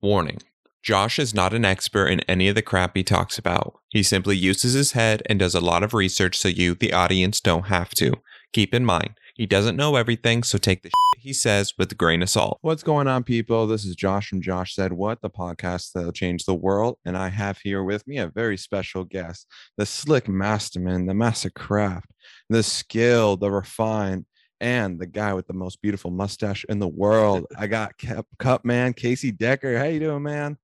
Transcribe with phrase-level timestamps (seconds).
[0.00, 0.38] Warning
[0.80, 3.80] Josh is not an expert in any of the crap he talks about.
[3.88, 7.40] He simply uses his head and does a lot of research so you, the audience,
[7.40, 8.14] don't have to.
[8.52, 12.22] Keep in mind, he doesn't know everything, so take the he says with a grain
[12.22, 12.58] of salt.
[12.62, 13.66] What's going on, people?
[13.66, 16.96] This is Josh from Josh Said What, the podcast that'll change the world.
[17.04, 19.46] And I have here with me a very special guest,
[19.76, 22.12] the slick masterman, the master craft,
[22.48, 24.26] the skill, the refined,
[24.60, 27.46] and the guy with the most beautiful mustache in the world.
[27.56, 29.78] I got Cup, Cup Man, Casey Dekker.
[29.78, 30.56] How you doing, man?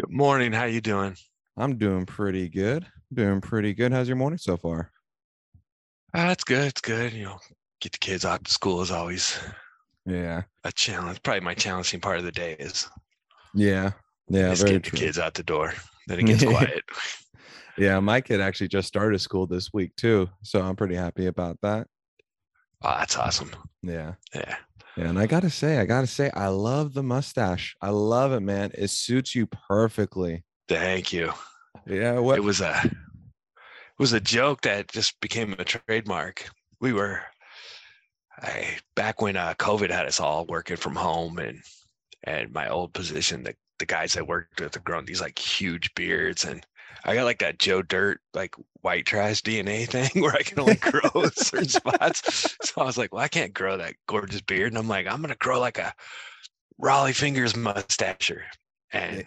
[0.00, 0.52] Good morning.
[0.52, 1.16] How you doing?
[1.56, 2.86] I'm doing pretty good.
[3.12, 3.92] Doing pretty good.
[3.92, 4.90] How's your morning so far?
[6.14, 6.66] Ah, it's good.
[6.68, 7.12] It's good.
[7.12, 7.38] You know,
[7.80, 9.38] get the kids out to school is always
[10.06, 10.42] Yeah.
[10.64, 11.22] a challenge.
[11.22, 12.88] Probably my challenging part of the day is
[13.54, 13.92] Yeah.
[14.28, 14.50] Yeah.
[14.50, 15.74] just very get the kids out the door.
[16.06, 16.82] Then it gets quiet.
[17.76, 18.00] Yeah.
[18.00, 20.28] My kid actually just started school this week, too.
[20.42, 21.86] So I'm pretty happy about that.
[22.84, 23.50] Oh, that's awesome.
[23.82, 24.14] Yeah.
[24.34, 24.56] Yeah.
[24.96, 27.74] Yeah, and I gotta say, I gotta say, I love the mustache.
[27.80, 28.72] I love it, man.
[28.74, 30.44] It suits you perfectly.
[30.68, 31.32] Thank you.
[31.86, 32.36] Yeah, what?
[32.36, 36.46] It was a it was a joke that just became a trademark.
[36.80, 37.22] We were
[38.38, 41.62] I back when uh, COVID had us all working from home and
[42.24, 45.92] and my old position, the the guys I worked with have grown these like huge
[45.94, 46.64] beards and
[47.04, 50.74] I got like that Joe Dirt like white trash DNA thing where I can only
[50.80, 52.56] grow certain spots.
[52.62, 54.72] So I was like, well, I can't grow that gorgeous beard.
[54.72, 55.94] And I'm like, I'm gonna grow like a
[56.80, 58.32] Rollie Fingers mustache.
[58.92, 59.26] And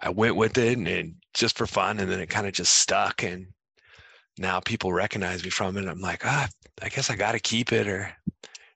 [0.00, 2.78] I went with it and, and just for fun, and then it kind of just
[2.78, 3.22] stuck.
[3.22, 3.48] And
[4.38, 5.88] now people recognize me from it.
[5.88, 6.48] I'm like, ah,
[6.80, 8.10] I guess I got to keep it, or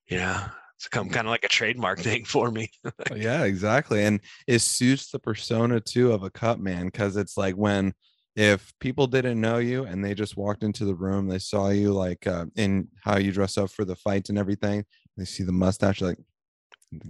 [0.08, 0.40] you know,
[0.76, 2.70] it's become kind of like a trademark thing for me.
[3.16, 4.04] yeah, exactly.
[4.04, 7.94] And it suits the persona too of a cut man because it's like when
[8.36, 11.92] if people didn't know you and they just walked into the room, they saw you
[11.92, 14.84] like uh, in how you dress up for the fights and everything.
[15.16, 16.18] They see the mustache, like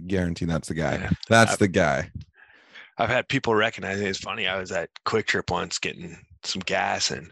[0.07, 1.09] guarantee that's the guy.
[1.27, 2.11] That's I've- the guy.
[2.99, 4.07] I've had people recognize me.
[4.07, 4.47] It's funny.
[4.47, 7.31] I was at Quick Trip once getting some gas, and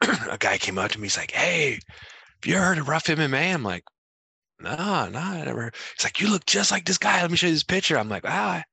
[0.30, 1.04] a guy came up to me.
[1.04, 3.84] He's like, "Hey, have you heard of RUF MMA?" I'm like,
[4.60, 7.20] "No, no, I never." He's like, "You look just like this guy.
[7.20, 8.64] Let me show you this picture." I'm like, "Wow, I,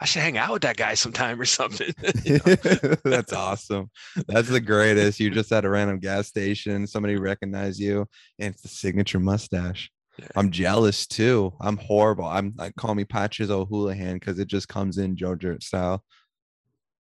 [0.00, 1.92] I should hang out with that guy sometime or something."
[3.04, 3.90] That's awesome.
[4.26, 5.20] That's the greatest.
[5.20, 8.06] You just at a random gas station, somebody recognized you,
[8.38, 9.90] and it's the signature mustache.
[10.18, 10.26] Yeah.
[10.36, 11.52] I'm jealous too.
[11.60, 12.26] I'm horrible.
[12.26, 16.04] I'm like call me Patches O'Houlihan because it just comes in Joe Dirt style.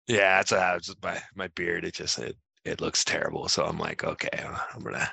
[0.07, 1.85] Yeah, that's how it's just my my beard.
[1.85, 3.47] It just it it looks terrible.
[3.47, 5.11] So I'm like, okay, uh, I'm gonna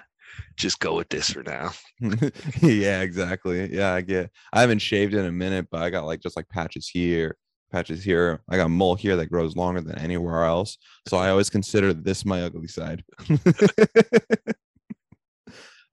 [0.57, 1.71] just go with this for now.
[2.63, 3.75] yeah, exactly.
[3.75, 4.31] Yeah, I get.
[4.53, 7.37] I haven't shaved in a minute, but I got like just like patches here,
[7.71, 8.43] patches here.
[8.49, 10.79] I got a mole here that grows longer than anywhere else.
[11.09, 13.05] So I always consider this my ugly side.
[13.31, 13.37] uh,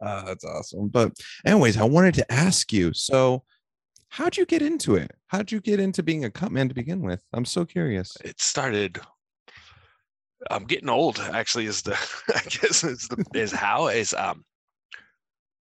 [0.25, 0.89] that's awesome.
[0.89, 1.13] But
[1.45, 2.93] anyways, I wanted to ask you.
[2.93, 3.43] So,
[4.09, 5.11] how'd you get into it?
[5.27, 7.21] How'd you get into being a cut man to begin with?
[7.33, 8.15] I'm so curious.
[8.23, 8.99] It started.
[10.49, 11.19] I'm getting old.
[11.19, 11.93] Actually, is the
[12.35, 14.43] I guess is the is how is um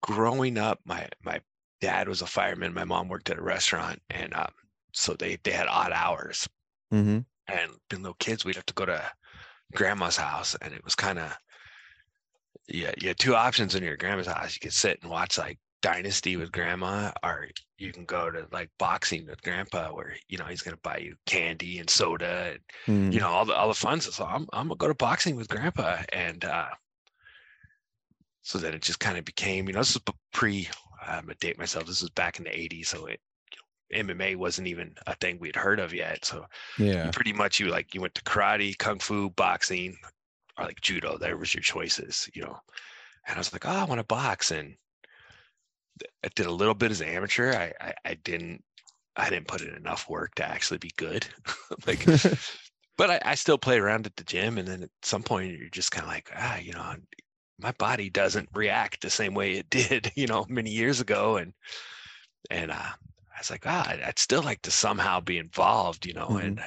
[0.03, 0.81] growing up.
[0.85, 1.41] My my
[1.81, 2.75] dad was a fireman.
[2.75, 4.53] My mom worked at a restaurant, and um
[4.93, 6.49] so they they had odd hours.
[6.93, 7.21] Mm-hmm.
[7.49, 9.03] and being little kids, we'd have to go to
[9.75, 11.35] grandma's house, and it was kind of
[12.69, 14.55] yeah, you had two options in your grandma's house.
[14.55, 18.71] You could sit and watch like Dynasty with grandma, or you can go to like
[18.79, 22.57] boxing with grandpa, where you know he's gonna buy you candy and soda,
[22.87, 24.15] and you know all the all the fun stuff.
[24.15, 26.69] So I'm I'm gonna go to boxing with grandpa, and uh,
[28.43, 30.69] so then it just kind of became, you know, this is pre.
[31.05, 31.87] I'm gonna date myself.
[31.87, 33.21] This was back in the '80s, so it.
[33.93, 36.25] MMA wasn't even a thing we'd heard of yet.
[36.25, 36.47] So
[36.79, 37.11] yeah.
[37.11, 39.99] pretty much you like you went to karate, kung fu, boxing,
[40.59, 41.19] or like judo.
[41.19, 42.59] There was your choices, you know.
[43.27, 44.77] And I was like, oh, I want to box, and
[46.25, 47.53] I did a little bit as an amateur.
[47.55, 48.65] I, I I didn't
[49.17, 51.27] I didn't put in enough work to actually be good.
[51.87, 52.05] like,
[52.97, 55.69] but I, I still play around at the gym, and then at some point you're
[55.71, 56.95] just kind of like, ah, you know,
[57.59, 61.53] my body doesn't react the same way it did, you know, many years ago, and
[62.51, 66.15] and uh, I was like, ah, I'd- I'd still like to somehow be involved, you
[66.15, 66.45] know, Mhm.
[66.47, 66.61] and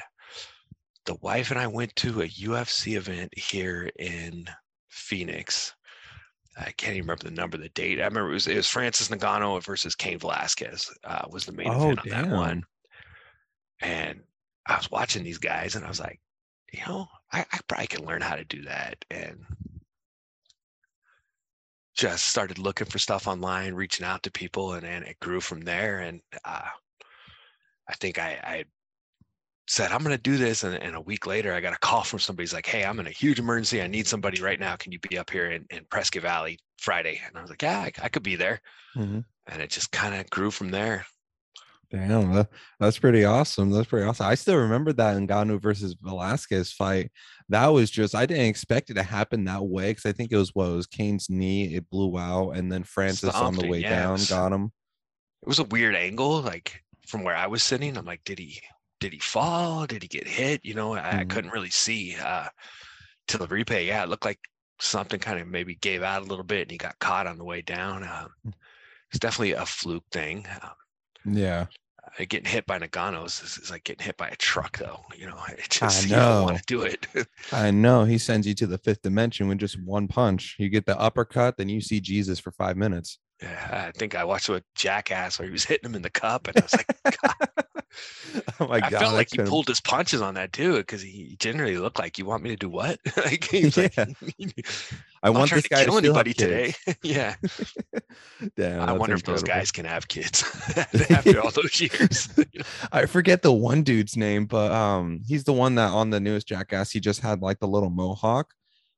[1.06, 4.46] the wife and I went to a UFC event here in
[4.90, 5.74] Phoenix.
[6.58, 8.00] I can't even remember the number, the date.
[8.00, 11.68] I remember it was it was Francis Ngannou versus Cain Velasquez uh, was the main
[11.68, 12.64] Oh, event on that one.
[13.82, 14.22] And
[14.66, 16.20] I was watching these guys, and I was like,
[16.72, 19.04] you know, I, I probably can learn how to do that.
[19.12, 19.46] And
[21.96, 25.62] just started looking for stuff online, reaching out to people, and, and it grew from
[25.62, 26.00] there.
[26.00, 26.68] And uh,
[27.88, 28.66] I think I, I
[29.68, 30.64] said, I'm going to do this.
[30.64, 32.44] And, and a week later, I got a call from somebody.
[32.44, 33.82] He's like, Hey, I'm in a huge emergency.
[33.82, 34.76] I need somebody right now.
[34.76, 37.22] Can you be up here in, in Prescott Valley Friday?
[37.26, 38.62] And I was like, Yeah, I, I could be there.
[38.96, 39.26] Mhm.
[39.48, 41.06] And it just kind of grew from there.
[41.92, 43.70] Damn, that, that's pretty awesome.
[43.70, 44.26] That's pretty awesome.
[44.26, 47.12] I still remember that in Ngannou versus Velasquez fight.
[47.50, 50.38] That was just I didn't expect it to happen that way because I think it
[50.38, 51.76] was what it was Cain's knee.
[51.76, 54.72] It blew out, and then Francis on the way yeah, it down got him.
[55.44, 57.98] It was a weird angle, like from where I was sitting.
[57.98, 58.60] I'm like, did he
[59.06, 59.86] did he fall?
[59.86, 60.66] Did he get hit?
[60.66, 61.30] You know, I, I Mhm.
[61.30, 62.50] couldn't really see uh
[63.28, 63.86] till the replay.
[63.88, 64.40] Yeah, it looked like
[64.80, 67.46] something kind of maybe gave out a little bit and he got caught on the
[67.46, 68.04] way down.
[68.04, 68.54] Um, Mm.
[69.12, 70.48] it's definitely a fluke thing.
[70.62, 70.72] Um,
[71.26, 71.68] Yeah,
[72.20, 75.02] uh, getting hit by Ngannou's is, is like getting hit by a truck, though.
[75.16, 76.44] You know, it just you don't know.
[76.44, 77.08] want to do it.
[77.52, 78.06] I know.
[78.06, 80.56] He sends you to the fifth dimension with just one punch.
[80.60, 83.20] You get the uppercut, then you see Jesus for five minutes.
[83.42, 86.48] Yeah, I think I watched a Jackass where he was hitting him in the cup,
[86.48, 86.88] and I was like,
[87.22, 87.65] God,
[88.60, 88.94] oh my god!
[88.94, 92.18] I felt like he pulled his punches on that too, because he generally looked like,
[92.18, 94.06] "You want me to do what?" like, was like, Yeah.
[95.24, 96.74] I want this guy to kill anybody today.
[97.02, 97.36] yeah,
[98.56, 100.44] Damn, I wonder if those guys can have kids
[101.10, 102.30] after all those years.
[102.92, 106.48] I forget the one dude's name, but um, he's the one that on the newest
[106.48, 108.54] Jackass he just had like the little mohawk.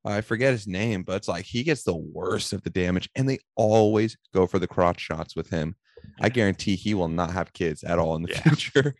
[0.08, 3.28] I forget his name, but it's like he gets the worst of the damage, and
[3.30, 5.76] they always go for the crotch shots with him.
[6.22, 8.42] I guarantee he will not have kids at all in the Yeah.
[8.42, 8.96] future.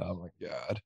[0.00, 0.80] oh my god.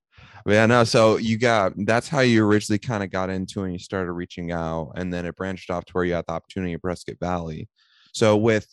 [0.44, 0.84] But yeah, no.
[0.84, 4.50] So you got that's how you originally kind of got into and you started reaching
[4.52, 7.68] out, and then it branched off to where you had the opportunity at Prescott Valley.
[8.12, 8.66] So with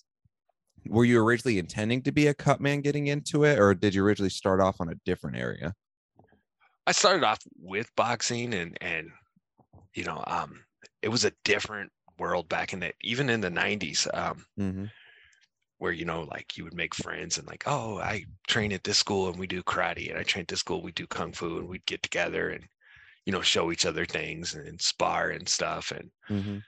[0.88, 4.04] were you originally intending to be a cut man getting into it, or did you
[4.04, 5.74] originally start off on a different area?
[6.88, 9.10] I started off with boxing, and and
[10.00, 10.66] you know, um,
[11.04, 14.08] it was a different world back in the even in the '90s.
[14.14, 14.86] Um, Mm-hmm.
[15.80, 18.98] where you know like you would make friends and like oh i train at this
[19.00, 21.58] school and we do karate and i train at this school we do kung fu
[21.58, 22.68] and we'd get together and
[23.26, 26.60] you know show each other things and, and spar and stuff and Mm-hmm.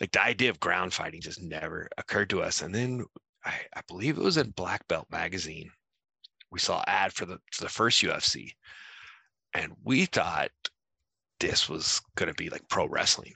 [0.00, 3.04] like the idea of ground fighting just never occurred to us and then
[3.44, 5.70] i, I believe it was in black belt magazine
[6.50, 8.52] we saw an ad for the for the first ufc
[9.54, 10.50] and we thought
[11.40, 13.34] this was going to be like pro wrestling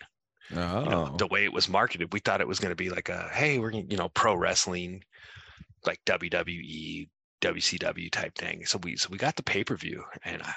[0.54, 2.90] Oh, you know, the way it was marketed, we thought it was going to be
[2.90, 5.02] like a, hey, we're, gonna, you know, pro wrestling,
[5.86, 7.08] like WWE,
[7.40, 8.64] WCW type thing.
[8.66, 10.52] So we, so we got the pay-per-view and uh,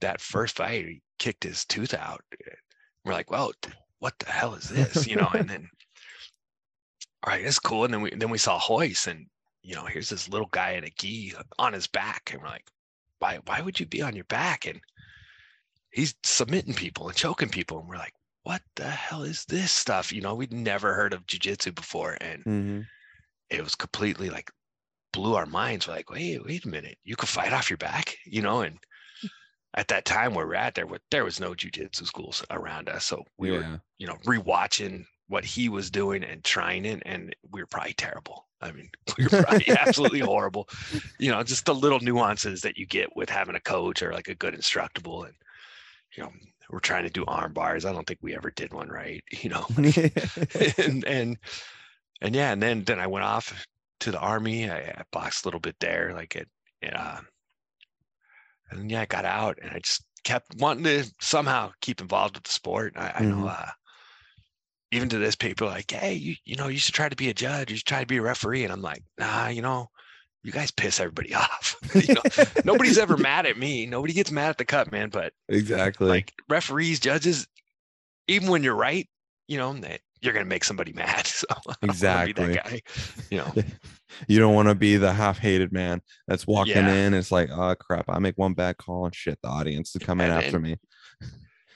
[0.00, 2.22] that first fight, he kicked his tooth out.
[3.04, 3.52] We're like, well,
[3.98, 5.06] what the hell is this?
[5.06, 5.68] You know, and then,
[7.22, 7.84] all right, it's cool.
[7.84, 9.26] And then we, then we saw Royce and,
[9.62, 12.30] you know, here's this little guy in a gi on his back.
[12.32, 12.68] And we're like,
[13.20, 14.66] why, why would you be on your back?
[14.66, 14.80] And
[15.90, 17.78] he's submitting people and choking people.
[17.80, 18.14] And we're like,
[18.44, 20.12] what the hell is this stuff?
[20.12, 22.88] You know, we'd never heard of jujitsu before, and Mhm.
[23.50, 24.50] it was completely like
[25.12, 25.88] blew our minds.
[25.88, 28.62] We're like, wait, wait a minute, you could fight off your back, you know?
[28.62, 28.78] And
[29.74, 33.04] at that time where we're at, there were there was no jujitsu schools around us,
[33.04, 33.66] so we were,
[33.98, 38.48] you know, rewatching what he was doing and trying it, and we were probably terrible.
[38.60, 40.68] I mean, we were probably absolutely horrible.
[41.18, 44.28] You know, just the little nuances that you get with having a coach or like
[44.28, 45.34] a good instructable, and
[46.16, 46.32] you know,
[46.70, 47.84] we're trying to do arm bars.
[47.84, 49.22] I don't think we ever did one right.
[49.42, 49.66] You know,
[50.78, 51.38] and and
[52.20, 53.66] and yeah, and then then I went off
[54.00, 54.70] to the army.
[54.70, 56.48] I, I boxed a little bit there, like it,
[56.92, 57.20] uh,
[58.70, 62.44] and yeah, I got out and I just kept wanting to somehow keep involved with
[62.44, 62.94] the sport.
[62.96, 63.50] I, I know, Mhm.
[63.50, 63.70] uh,
[64.90, 67.34] even to this, people like, hey, you you know, you should try to be a
[67.34, 67.70] judge.
[67.70, 69.88] You should try to be a referee, and I'm like, nah, you know.
[70.44, 71.76] You guys piss everybody off.
[71.94, 72.22] you know,
[72.64, 73.86] nobody's ever mad at me.
[73.86, 75.08] Nobody gets mad at the cut, man.
[75.10, 76.08] But exactly.
[76.08, 77.46] like referees, judges,
[78.28, 79.08] even when you're right,
[79.48, 81.26] you know, that you're gonna make somebody mad.
[81.38, 82.44] So I don't wanna be Exactly.
[82.54, 82.82] that guy.
[83.30, 83.52] You know,
[84.26, 86.92] you don't want to be the half-hated man that's walking Yeah.
[86.92, 87.14] in.
[87.14, 88.06] It's like, oh crap!
[88.08, 89.38] I make one bad call and shit.
[89.42, 90.76] The audience is coming And- after and- me.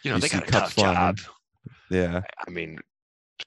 [0.03, 0.95] you know, You they got a tough flying.
[0.97, 1.19] job.
[1.91, 2.23] Yeah.
[2.47, 2.79] I mean,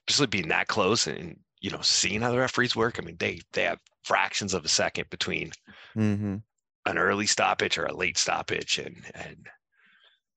[0.08, 2.98] especially being that close and you know, seeing how the referees work.
[2.98, 5.50] I mean, they they have fractions of a second between
[5.96, 6.36] Mm-hmm.
[6.86, 9.46] an early stoppage or a late stoppage, and and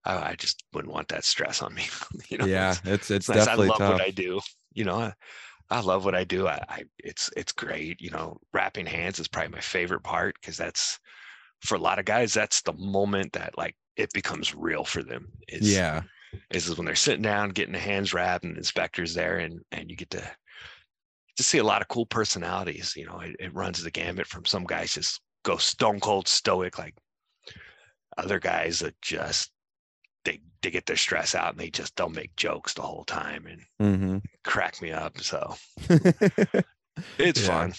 [0.05, 1.83] I, I just wouldn't want that stress on me.
[2.29, 2.71] you know, yeah.
[2.71, 3.47] it's- It's it's, it's nice.
[3.47, 3.93] I love tough.
[3.93, 4.39] what I do.
[4.73, 5.13] You know, I,
[5.69, 6.47] I love what I do.
[6.47, 8.01] I, I it's it's great.
[8.01, 10.99] You know, wrapping hands is probably my favorite part because that's
[11.61, 12.33] for a lot of guys.
[12.33, 15.27] That's the moment that like it becomes real for them.
[15.49, 16.01] Is, yeah.
[16.51, 19.89] is when they're sitting down getting the hands wrapped and the inspectors there, and and
[19.91, 20.23] you get to
[21.39, 22.93] to see a lot of cool personalities.
[22.97, 26.77] You know, it, it runs the gamut from some guys just go stone cold stoic,
[26.77, 26.95] like
[28.17, 29.49] other guys that just
[30.25, 33.45] they they get their stress out and they just don't make jokes the whole time
[33.47, 34.17] and Mm-hmm.
[34.43, 35.17] crack me up.
[35.21, 35.55] So
[37.17, 37.47] it's Yeah.
[37.47, 37.73] fun.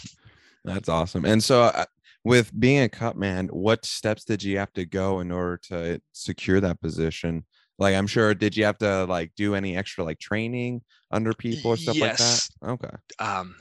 [0.64, 1.26] That's awesome.
[1.26, 1.84] And so, uh,
[2.24, 6.00] with being a cut man, what steps did you have to go in order to
[6.12, 7.44] secure that position?
[7.80, 11.72] Like, I'm sure, did you have to like do any extra like training under people
[11.72, 12.50] or stuff Yes.
[12.60, 12.86] like that?
[12.86, 12.96] Okay.
[13.24, 13.56] Um,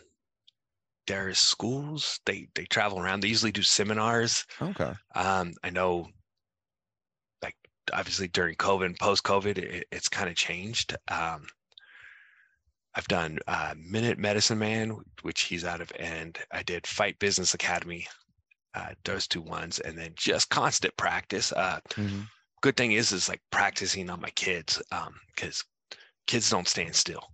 [1.08, 3.22] there is schools they they travel around.
[3.22, 4.46] They usually do seminars.
[4.62, 4.92] Okay.
[5.16, 6.08] Um, I know,
[7.42, 7.56] like
[7.94, 10.96] obviously during COVID, and post COVID, it, it's kind of changed.
[11.08, 11.48] Um,
[12.96, 17.54] I've done uh, Minute Medicine Man, which he's out of, and I did Fight Business
[17.54, 18.06] Academy,
[18.76, 21.54] uh, those two ones, and then just constant practice.
[21.54, 22.28] Uh, Mhm.
[22.62, 24.82] Good thing is, is like practicing on my kids,
[25.36, 25.64] because
[26.28, 27.34] kids don't stand still.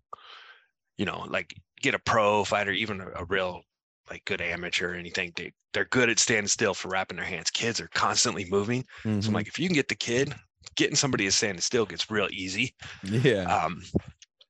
[0.97, 3.63] You know, like get a pro fighter, even a, a real
[4.09, 7.51] like good amateur or anything, they they're good at standing still for wrapping their hands.
[7.51, 8.85] Kids are constantly moving,
[9.19, 9.35] so I'm Mhm.
[9.35, 10.33] like, if you can get the kid,
[10.75, 13.49] getting somebody to stand still gets real easy yeah.
[13.49, 13.81] um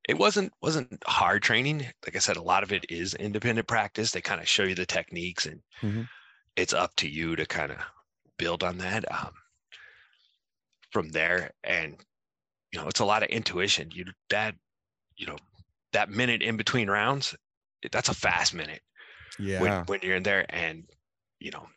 [0.09, 4.11] it wasn't wasn't hard training like i said a lot of it is independent practice
[4.11, 6.05] they kind of show you the techniques and Mhm.
[6.57, 7.79] it's up to you to kind of
[8.37, 9.33] build on that um
[10.95, 11.97] from there and
[12.71, 14.55] you know it's a lot of intuition you that
[15.17, 15.35] you know
[15.91, 17.35] that minute in between rounds
[17.91, 18.79] that's a fast minute
[19.37, 19.61] yeah.
[19.61, 20.85] when, when you're in there and
[21.41, 21.67] you know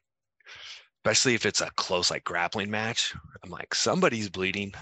[1.04, 4.72] especially if it's a close like grappling match i'm like somebody's bleeding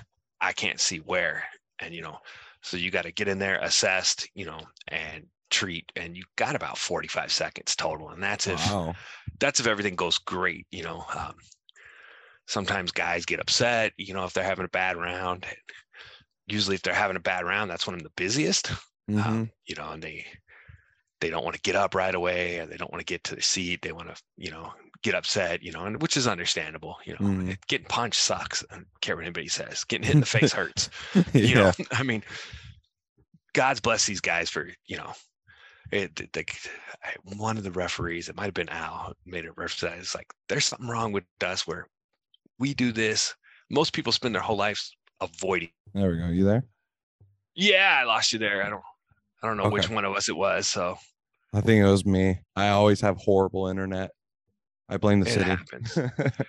[0.43, 1.43] i can't see where
[1.79, 2.19] and you know
[2.61, 6.55] so you got to get in there assessed you know and treat and you got
[6.55, 8.93] about 45 seconds total and that's if wow.
[9.41, 11.37] that's if everything goes great you know um,
[12.47, 15.45] sometimes guys get upset you know if they're having a bad round
[16.47, 18.73] usually if they're having a bad round that's when i'm the busiest
[19.11, 19.25] Mhm.
[19.25, 20.27] um, you know, and they
[21.21, 23.37] they don't want to get up right away, or they don't want to get to
[23.37, 23.81] the seat.
[23.83, 24.73] They want to, you know,
[25.03, 26.97] get upset, you know, and which is understandable.
[27.07, 27.51] You know, Mhm.
[27.53, 28.65] it- getting punched sucks.
[28.69, 29.85] I don't care what anybody says.
[29.85, 30.91] Getting hit in the face hurts.
[31.15, 31.23] yeah.
[31.33, 32.25] You know, I mean,
[33.55, 35.13] God's bless these guys for you know.
[35.93, 36.45] It, the-
[37.23, 40.01] one of the referees, it might have been Al, made a reference.
[40.01, 41.87] It's like there's something wrong with us where
[42.59, 43.35] we do this.
[43.71, 45.71] Most people spend their whole lives avoiding.
[45.95, 46.27] There we go.
[46.29, 46.65] You there?
[47.55, 48.65] Yeah, I lost you there.
[48.65, 48.83] I don't,
[49.43, 50.67] I don't know which one of us it was.
[50.69, 50.97] So
[51.55, 52.39] I think it was me.
[52.55, 54.11] I always have horrible internet.
[54.89, 55.51] I blame the It city.
[55.51, 55.99] happens.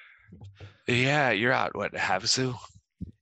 [0.89, 1.75] Yeah, you're out.
[1.75, 2.55] What Havasu?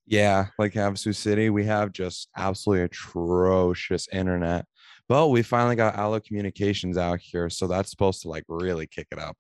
[0.06, 4.66] yeah, like Havasu City, we have just absolutely atrocious internet.
[5.10, 9.08] But we finally got Allo Communications out here, so that's supposed to like really kick
[9.12, 9.36] it up.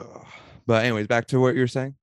[0.00, 0.26] Ugh.
[0.68, 1.96] But anyways, back to what you're saying.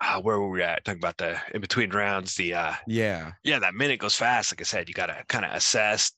[0.00, 0.84] Uh, where were we at?
[0.84, 2.34] Talking about the in between rounds.
[2.34, 3.32] The uh, Yeah.
[3.44, 4.52] yeah, that minute goes fast.
[4.52, 6.10] Like I said, you got to kind of assess,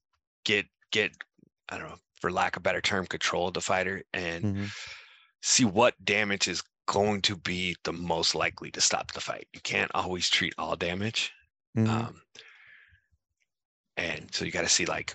[0.45, 1.13] get get.
[1.69, 4.71] I don't know, for lack of a better term, control of the fighter and Mhm.
[5.43, 9.47] see what damage is going to be the most likely to stop the fight.
[9.53, 11.33] You can't always treat all damage.
[11.77, 11.89] Mhm.
[11.89, 12.23] Um,
[13.99, 15.15] and so you got to see like,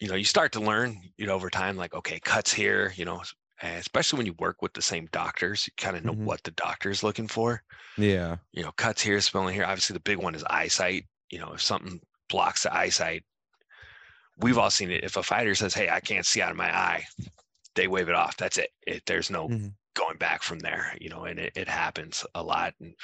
[0.00, 3.04] you know, you start to learn, you know, over time, like, okay, cuts here, you
[3.04, 3.22] know,
[3.62, 6.24] and especially when you work with the same doctors, you kind of know Mhm.
[6.24, 7.62] what the doctor is looking for.
[7.96, 8.36] yeah.
[8.52, 9.64] You know, cuts here, spelling here.
[9.64, 11.06] Obviously, the big one is eyesight.
[11.30, 13.24] You know, if something blocks the eyesight,
[14.38, 15.04] we've all seen it.
[15.04, 17.06] If a fighter says, "Hey, I can't see out of my eye,"
[17.74, 18.36] they wave it off.
[18.36, 18.70] That's it.
[18.86, 19.74] it there's no Mhm.
[19.94, 20.96] going back from there.
[21.00, 22.74] You know, and it, it happens a lot.
[22.80, 22.94] And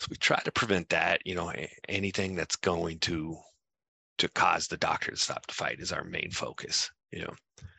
[0.00, 1.22] so we try to prevent that.
[1.26, 1.52] You know,
[1.88, 3.38] anything that's going to
[4.18, 6.90] to cause the doctor to stop the fight is our main focus.
[7.12, 7.34] You know,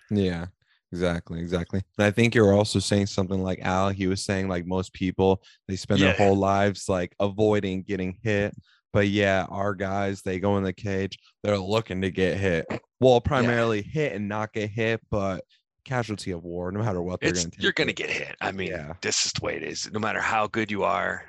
[0.10, 0.48] Yeah,
[0.91, 1.81] exactly, exactly.
[1.98, 3.89] And I think you're also saying something like Al.
[3.89, 8.53] He was saying like most people they spend their whole lives like avoiding getting hit.
[8.91, 12.65] But yeah, our guys they go in the cage, they're looking to get hit.
[13.00, 15.43] Well, primarily hit and not get hit, but
[15.86, 18.36] casualty of war, no matter what they're it's gonna you're going to get hit.
[18.41, 18.93] I mean, Yeah.
[19.01, 19.89] this is the way it is.
[19.91, 21.24] No matter how good you are,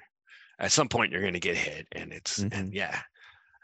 [0.58, 2.58] at some point you're going to get hit, and it's Mm-hmm.
[2.58, 3.00] and yeah,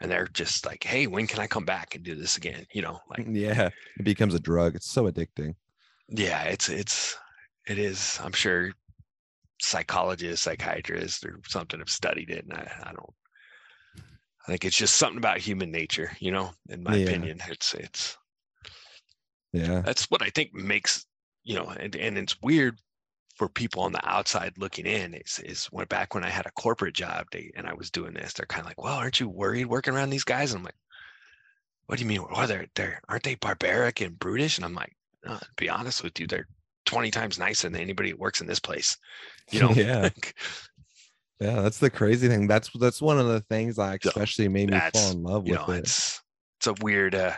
[0.01, 2.65] and they're just like, hey, when can I come back and do this again?
[2.73, 4.75] You know, like Yeah, it becomes a drug.
[4.75, 5.55] It's so addicting.
[6.09, 7.17] Yeah, it's it's
[7.67, 8.19] it is.
[8.23, 8.71] I'm sure
[9.61, 13.13] psychologists, psychiatrists, or something have studied it, and I, I don't.
[14.41, 16.53] I think it's just something about human nature, you know.
[16.69, 16.97] In my Yeah.
[16.97, 18.17] opinion, it's it's
[19.53, 19.85] Yeah.
[19.85, 21.05] that's what I think makes
[21.43, 22.79] you know, and and it's weird
[23.37, 25.13] for people on the outside looking in.
[25.15, 28.13] Is is when back when I had a corporate job, they and I was doing
[28.15, 30.51] this, they're kind of like, well, aren't you worried working around these guys?
[30.53, 30.75] And I'm like,
[31.85, 32.23] what do you mean?
[32.29, 34.57] Well, they're they're aren't they barbaric and brutish?
[34.57, 34.96] And I'm like,
[35.27, 36.47] to be honest with you, they're
[36.85, 38.97] 20 times nicer than anybody who works in this place.
[39.51, 40.09] You know, Yeah.
[41.39, 42.47] Yeah, that's the crazy thing.
[42.47, 45.53] That's that's one of the things that So, especially made me fall in love with
[45.67, 45.79] know, it.
[45.79, 46.19] it's
[46.59, 47.33] it's a weird, uh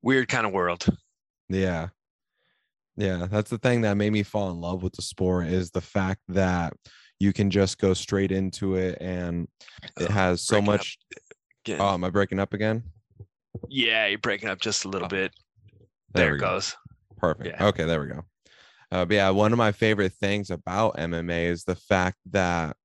[0.00, 0.86] weird kind of world.
[1.50, 1.88] Yeah.
[2.96, 5.80] Yeah, that's the thing that made me fall in love with the sport is the
[5.82, 6.72] fact that
[7.18, 9.48] you can just go straight into it and
[10.00, 10.98] it Uh, has so breaking much.
[11.70, 12.84] Oh, am I breaking up again?
[13.68, 15.32] yeah, you're breaking up just a little Oh, bit.
[16.14, 16.46] there There, we it go.
[16.54, 16.76] goes.
[17.16, 17.56] Perfect.
[17.58, 17.66] Yeah.
[17.66, 18.24] Okay, there we go.
[18.90, 22.76] Uh, but yeah, one of my favorite things about MMA is the fact that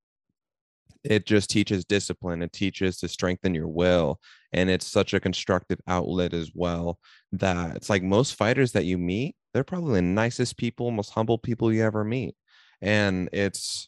[1.03, 4.19] it just teaches discipline it teaches to strengthen your will
[4.51, 6.99] and it's such a constructive outlet as well
[7.31, 11.37] that it's like most fighters that you meet they're probably the nicest people most humble
[11.37, 12.35] people you ever meet
[12.81, 13.87] and it's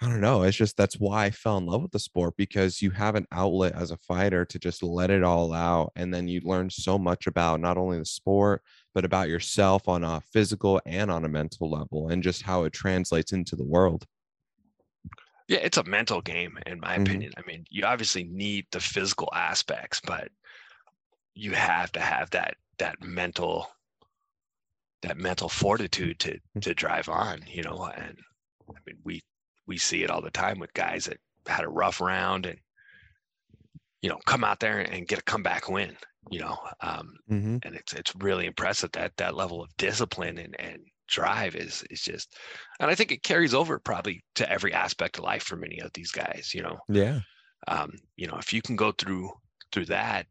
[0.00, 2.80] i don't know it's just that's why i fell in love with the sport because
[2.80, 6.28] you have an outlet as a fighter to just let it all out and then
[6.28, 8.62] you learn so much about not only the sport
[8.94, 12.72] but about yourself on a physical and on a mental level and just how it
[12.72, 14.06] translates into the world
[15.48, 17.02] Yeah, it's a mental game, in my Mhm.
[17.02, 17.32] opinion.
[17.36, 20.30] I mean, you obviously need the physical aspects, but
[21.34, 23.68] you have to have that that mental
[25.02, 26.62] that mental fortitude to Mm.
[26.62, 27.84] to drive on, you know.
[27.86, 28.18] And
[28.70, 29.20] I mean, we
[29.66, 32.58] we see it all the time with guys that had a rough round and
[34.02, 35.96] you know come out there and get a comeback win,
[36.30, 36.58] you know.
[36.80, 37.58] Um, mm-hmm.
[37.64, 42.00] and it's it's really impressive that that level of discipline and and drive is is
[42.00, 42.38] just
[42.80, 45.92] and i think it carries over probably to every aspect of life for many of
[45.92, 47.20] these guys you know yeah
[47.68, 49.30] um you know if you can go through
[49.72, 50.26] through that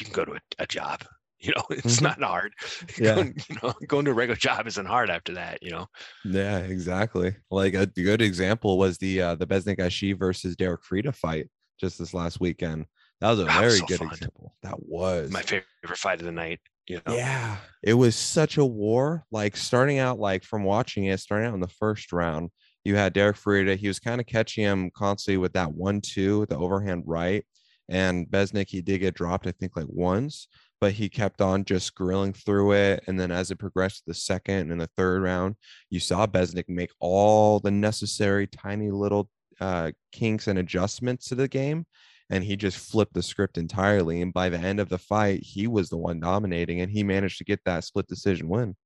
[0.00, 1.04] you can go to a, a job
[1.40, 2.02] you know it's Mhm.
[2.02, 2.52] not hard
[2.98, 3.14] Yeah.
[3.14, 5.86] going, you know going to a regular job isn't hard after that you know
[6.24, 7.36] Yeah, exactly.
[7.50, 11.98] Like a good example was the uh the Besnik Ashi versus Derek Frieda fight just
[11.98, 12.86] this last weekend.
[13.20, 14.08] That was a That was very so good fun.
[14.08, 14.54] example.
[14.62, 15.64] That was my favorite
[15.96, 16.60] fight of the night
[16.90, 17.56] you know yeah.
[17.82, 19.24] It was such a war.
[19.30, 22.50] Like starting out, like from watching it, starting out in the first round,
[22.84, 23.76] you had Derek Frieda.
[23.76, 27.44] He was kind of catching him constantly with that one-two, the overhand right.
[27.88, 30.48] And Besnik, he did get dropped, I think, like once,
[30.80, 33.04] but he kept on just grilling through it.
[33.06, 35.56] And then as it progressed to the second and the third round,
[35.90, 39.28] you saw Besnik make all the necessary tiny little
[39.60, 41.86] uh, kinks and adjustments to the game.
[42.30, 44.22] And he just flipped the script entirely.
[44.22, 47.38] And by the end of the fight, he was the one dominating and he managed
[47.38, 48.76] to get that split decision win.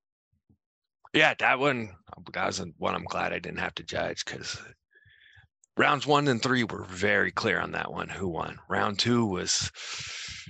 [1.12, 1.90] yeah that one
[2.32, 4.58] that was one i'm glad i didn't have to judge because
[5.76, 9.70] rounds one and three were very clear on that one who won round two was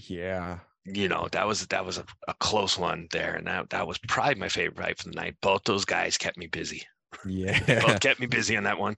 [0.09, 0.61] Yeah.
[0.87, 3.99] you know that was that was a, a close one there and that that was
[4.09, 6.83] probably my favorite fight for the night both those guys kept me busy
[7.27, 7.81] Yeah.
[7.87, 8.97] both kept me busy on that one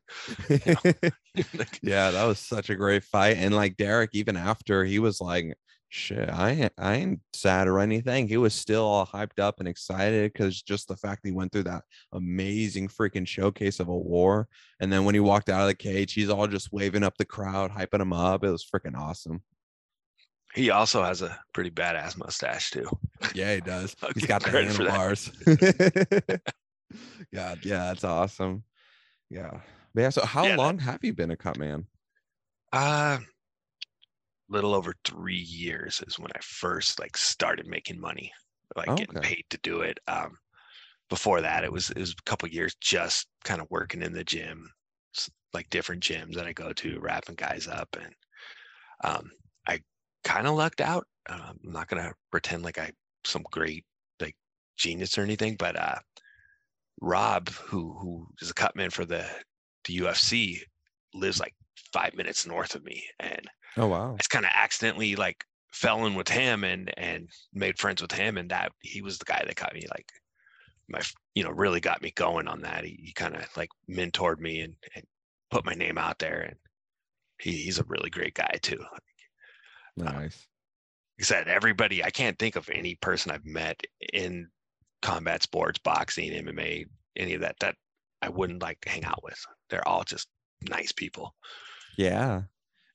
[0.48, 1.12] Like,
[1.82, 3.36] yeah, that was such a great fight.
[3.36, 5.56] And like Derek, even after he was like,
[5.88, 8.28] shit, I ain't, I ain't sad or anything.
[8.28, 11.64] He was still all hyped up and excited because just the fact he went through
[11.64, 14.48] that amazing freaking showcase of a war.
[14.80, 17.24] And then when he walked out of the cage, he's all just waving up the
[17.24, 18.44] crowd, hyping him up.
[18.44, 19.42] It was freaking awesome.
[20.54, 22.88] he also has a pretty badass mustache too
[23.34, 23.94] Yeah, he does.
[24.14, 25.30] he's got the handlebars.
[27.34, 28.64] God, yeah, that's awesome.
[29.30, 29.60] Yeah.
[29.94, 31.86] But yeah, so how Yeah, that- long have you been a cut man?
[32.72, 33.18] uh
[34.48, 38.32] little over three years is when i first like started making money
[38.76, 40.36] like getting paid to do it um
[41.08, 44.24] before that it was it was a couple years just kind of working in the
[44.24, 44.68] gym
[45.52, 48.14] like different gyms that i go to wrapping guys up and
[49.04, 49.30] um
[49.68, 49.80] i
[50.24, 52.90] kind of lucked out uh, i'm not gonna pretend like i
[53.24, 53.84] some great
[54.20, 54.36] like
[54.76, 55.98] genius or anything but uh
[57.00, 59.28] rob who who is a cutman for the
[59.84, 60.58] the ufc
[61.14, 61.54] lives like
[61.92, 64.14] five minutes north of me and Oh wow.
[64.14, 68.12] I just kind of accidentally like fell in with him and and made friends with
[68.12, 70.10] him and that he was the guy that got me like
[70.88, 71.00] my
[71.34, 74.60] you know really got me going on that he, he kind of like mentored me
[74.60, 75.04] and, and
[75.50, 76.56] put my name out there and
[77.40, 80.46] he, he's a really great guy too like um, Nice.
[81.20, 83.82] I said everybody I can't think of any person I've met
[84.12, 84.48] in
[85.02, 87.74] combat sports boxing MMA any of that that
[88.22, 89.38] I wouldn't like to hang out with
[89.70, 90.28] they're all just
[90.68, 91.34] nice people
[91.96, 92.42] Yeah.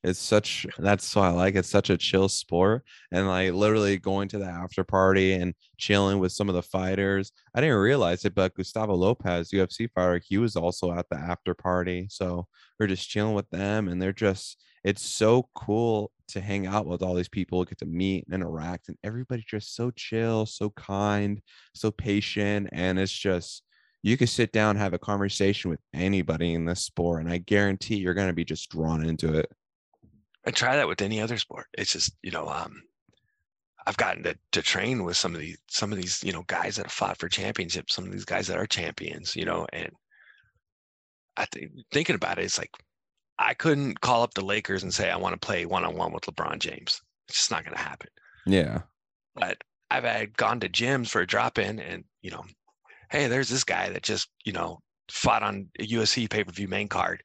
[0.04, 1.60] It's such that's why I like it.
[1.60, 2.84] It's such a chill sport.
[3.12, 7.32] And like literally going to the after party and chilling with some of the fighters.
[7.54, 11.54] I didn't realize it, but Gustavo Lopez, UFC fighter, he was also at the after
[11.54, 12.08] party.
[12.10, 12.48] So
[12.80, 17.02] we're just chilling with them and they're just it's so cool to hang out with
[17.02, 21.42] all these people, get to meet and interact, and everybody's just so chill, so kind,
[21.74, 22.70] so patient.
[22.72, 23.64] And it's just
[24.04, 27.98] you could sit down, have a conversation with anybody in this sport, and I guarantee
[27.98, 29.52] you're gonna be just drawn into it.
[30.46, 31.68] I try that with any other sport.
[31.78, 32.82] It's just, you know, um,
[33.86, 36.76] I've gotten to, to train with some of these, some of these, you know, guys
[36.76, 39.92] that have fought for championships, some of these guys that are champions, you know, and
[41.38, 42.72] I think thinking about it, it's like,
[43.44, 46.60] I couldn't call up the Lakers and say, I want to play one-on-one with LeBron
[46.60, 47.02] James.
[47.28, 48.10] It's just not going to happen.
[48.46, 48.82] Yeah.
[49.36, 49.58] But
[49.90, 52.44] I've had gone to gyms for a drop-in and, you know,
[53.10, 57.22] hey, there's this guy that just, you know, fought on a UFC pay-per-view main card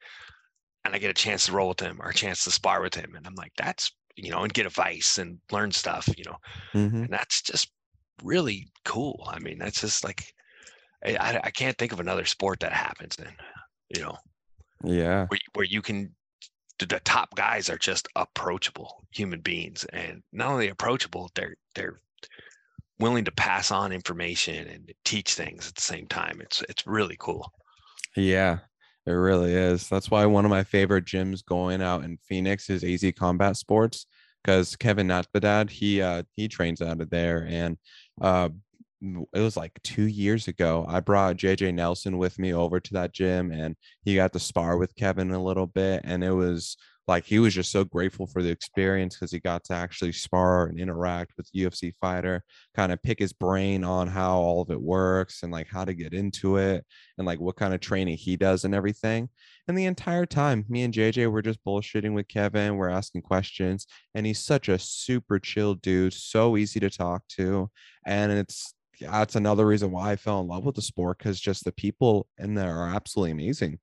[0.85, 2.95] and I get a chance to roll with him or a chance to spar with
[2.95, 3.15] him.
[3.17, 6.37] And I'm like, that's, you know, and get advice and learn stuff, you know,
[6.75, 7.05] Mhm.
[7.05, 7.71] and that's just
[8.23, 9.29] really cool.
[9.31, 10.25] I mean, that's just like,
[11.05, 13.29] I, I- I can't think of another sport that happens in,
[13.95, 14.17] you know,
[14.85, 15.27] Yeah.
[15.27, 16.15] where, you- where you can
[16.79, 21.99] the, the top guys are just approachable human beings, and not only approachable, they're they're
[22.99, 26.41] willing to pass on information and teach things at the same time.
[26.43, 27.51] It's it's really cool.
[28.15, 28.59] Yeah,
[29.07, 29.89] it really is.
[29.89, 34.07] That's why one of my favorite gyms going out in Phoenix is AZ Combat Sports
[34.45, 37.79] because Kevin Natividad, he uh he trains out of there and
[38.21, 38.51] uh
[39.01, 40.87] it was like two years ago.
[40.89, 44.79] I brought JJ Nelson with me over to that gym and he got to spar
[44.79, 46.01] with Kevin a little bit.
[46.05, 46.77] And it was
[47.09, 50.67] like he was just so grateful for the experience because he got to actually spar
[50.67, 52.43] and interact with UFC fighter,
[52.75, 55.95] kind of pick his brain on how all of it works and like how to
[55.95, 56.85] get into it
[57.17, 59.29] and like what kind of training he does and everything.
[59.69, 62.77] And the entire time, me and JJ were just bullshitting with Kevin.
[62.77, 67.71] We're asking questions, and he's such a super chill dude, so easy to talk to.
[68.05, 71.65] And it's that's another reason why I fell in love with the sport because just
[71.65, 73.79] the people in there are absolutely amazing.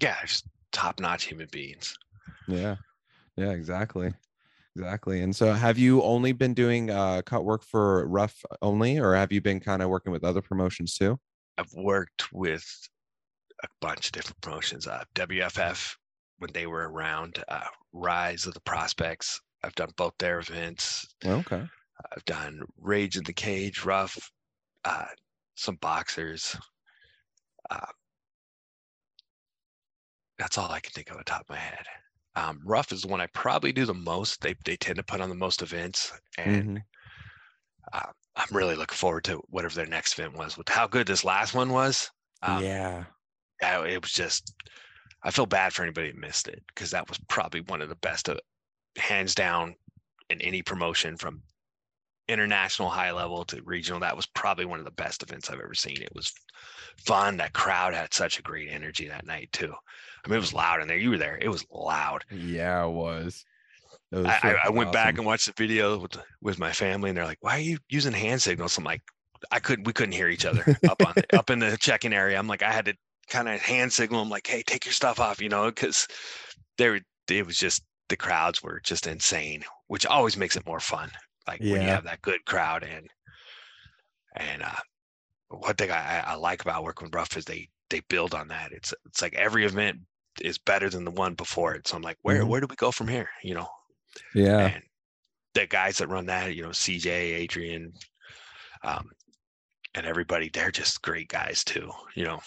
[0.00, 1.96] Yeah, just top notch human beings.
[2.48, 2.76] Yeah.
[3.36, 4.12] Yeah, exactly.
[4.76, 5.22] Exactly.
[5.22, 9.32] And so have you only been doing uh cut work for RUF only or have
[9.32, 11.18] you been kind of working with other promotions too?
[11.58, 12.64] I've worked with
[13.62, 14.86] a bunch of different promotions.
[14.86, 15.94] Uh, WFF
[16.38, 17.60] when they were around, uh,
[17.92, 19.40] Rise of the Prospects.
[19.62, 21.06] I've done both their events.
[21.24, 21.62] Okay.
[22.14, 24.30] I've done Rage in the Cage, RUF,
[24.84, 25.06] uh,
[25.54, 26.56] some boxers.
[27.70, 27.86] Uh,
[30.38, 31.84] that's all I can think of on top of my head.
[32.34, 34.40] Um, RUF is the one I probably do the most.
[34.40, 36.84] They they tend to put on the most events, and Mhm.
[37.92, 40.56] uh, I'm really looking forward to whatever their next event was.
[40.56, 43.04] With how good this last one was, um, yeah.
[43.60, 44.54] yeah, it was just.
[45.24, 47.94] I feel bad for anybody who missed it because that was probably one of the
[47.96, 48.36] best, uh,
[48.96, 49.76] hands down,
[50.30, 51.42] in any promotion from
[52.28, 54.00] international high level to regional.
[54.00, 56.00] That was probably one of the best events I've ever seen.
[56.00, 56.32] It was
[57.04, 57.36] fun.
[57.36, 59.72] That crowd had such a great energy that night too.
[60.24, 60.96] I mean, it was loud in there.
[60.96, 61.38] You were there.
[61.40, 62.24] It was loud.
[62.30, 63.44] Yeah, it was.
[64.12, 67.16] It was I, I, went back and watched the video with with my family, and
[67.16, 69.02] they're like, "Why are you using hand signals?" I'm like,
[69.50, 69.86] "I couldn't.
[69.86, 72.62] We couldn't hear each other up on the, up in the check-in area." I'm like,
[72.62, 72.94] I had to
[73.28, 74.20] kind of hand signal.
[74.20, 76.06] I'm like, "Hey, take your stuff off," you know, because
[76.76, 81.10] there it was just the crowds were just insane, which always makes it more fun.
[81.46, 83.08] Like when you have that good crowd and
[84.36, 84.70] and uh,
[85.48, 88.72] one thing I, I like about working with RUF is they they build on that.
[88.72, 89.98] It's it's like every event
[90.40, 91.86] is better than the one before it.
[91.86, 92.48] So I'm like, where Mhm.
[92.48, 93.28] where do we go from here?
[93.42, 93.68] You know,
[94.34, 94.68] Yeah.
[94.68, 94.82] and
[95.54, 97.92] the guys that run that, you know, CJ, Adrian,
[98.82, 99.10] um,
[99.94, 101.90] and everybody, they're just great guys too.
[102.14, 102.40] You know,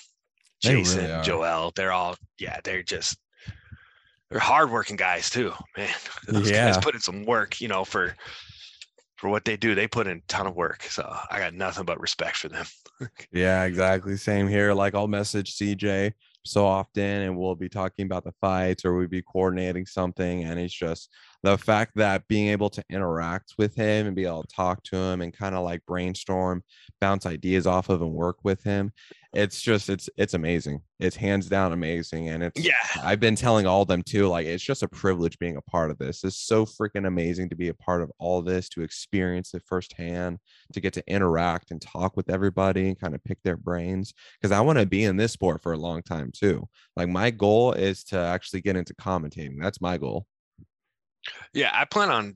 [0.63, 1.23] They really Jason.
[1.23, 3.19] Joel, they're all, yeah, they're just,
[4.31, 5.93] they're hardworking guys too, man.
[6.27, 6.71] Those Yeah.
[6.71, 8.15] guys put in some work, you know, for
[9.15, 9.75] for what they do.
[9.75, 10.83] They put in a ton of work.
[10.83, 12.65] So I got nothing but respect for them.
[13.33, 14.15] Yeah, exactly.
[14.15, 14.73] Same here.
[14.73, 16.13] Like I'll message CJ
[16.45, 20.45] so often and we'll be talking about the fights or we'll be coordinating something.
[20.45, 21.11] And it's just
[21.45, 24.95] the fact that being able to interact with him and be able to talk to
[24.95, 26.63] him and kind of like brainstorm,
[26.99, 28.91] bounce ideas off of and work with him.
[29.31, 30.79] It's just it's it's amazing.
[30.99, 32.29] It's hands down amazing.
[32.29, 32.73] And it's Yeah.
[33.03, 35.91] I've been telling all of them too, like it's just a privilege being a part
[35.91, 36.23] of this.
[36.23, 40.39] It's so freaking amazing to be a part of all this, to experience it firsthand,
[40.73, 44.15] to get to interact and talk with everybody and kind of pick their brains.
[44.41, 46.67] Because I want to be in this sport for a long time too.
[46.95, 49.61] Like my goal is to actually get into commentating.
[49.61, 50.25] That's my goal.
[51.53, 51.71] Yeah.
[51.73, 52.35] I plan on,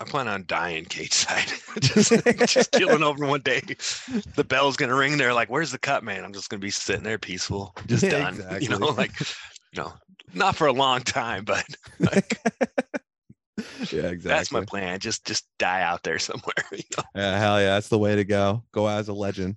[0.00, 1.52] I plan on dying cage side.
[1.80, 2.12] just,
[2.48, 3.62] just killing over one day.
[4.34, 5.16] The bell's gonna ring.
[5.16, 8.30] They're like, "Where's the cut, man?" I'm just gonna be sitting there peaceful, just Yeah,
[8.30, 8.60] done.
[8.60, 9.92] You know, like, you know,
[10.34, 11.64] not for a long time, but
[12.00, 12.40] like,
[13.92, 14.16] yeah, exactly.
[14.16, 14.98] that's my plan.
[14.98, 16.54] Just, just die out there somewhere.
[16.72, 17.04] You know?
[17.14, 18.64] Yeah, hell yeah, that's the way to go.
[18.72, 19.56] Go as a legend.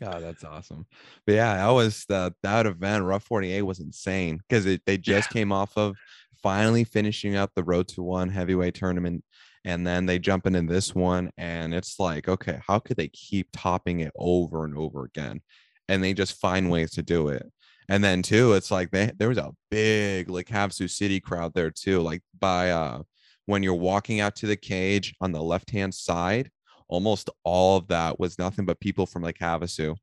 [0.00, 0.86] God, that's awesome.
[1.26, 3.04] But yeah, that was that event.
[3.04, 5.96] RUF 48 was insane because they just came off of
[6.42, 9.24] finally finishing up the road to one heavyweight tournament.
[9.64, 13.48] And then they jump into this one, and it's like, okay, how could they keep
[13.52, 15.40] topping it over and over again?
[15.88, 17.44] And they just find ways to do it.
[17.88, 21.70] And then too, it's like they there was a big like Havasu City crowd there
[21.70, 22.00] too.
[22.00, 23.02] Like by uh
[23.46, 26.50] when you're walking out to the cage on the left hand side,
[26.88, 29.96] almost all of that was nothing but people from like Havasu.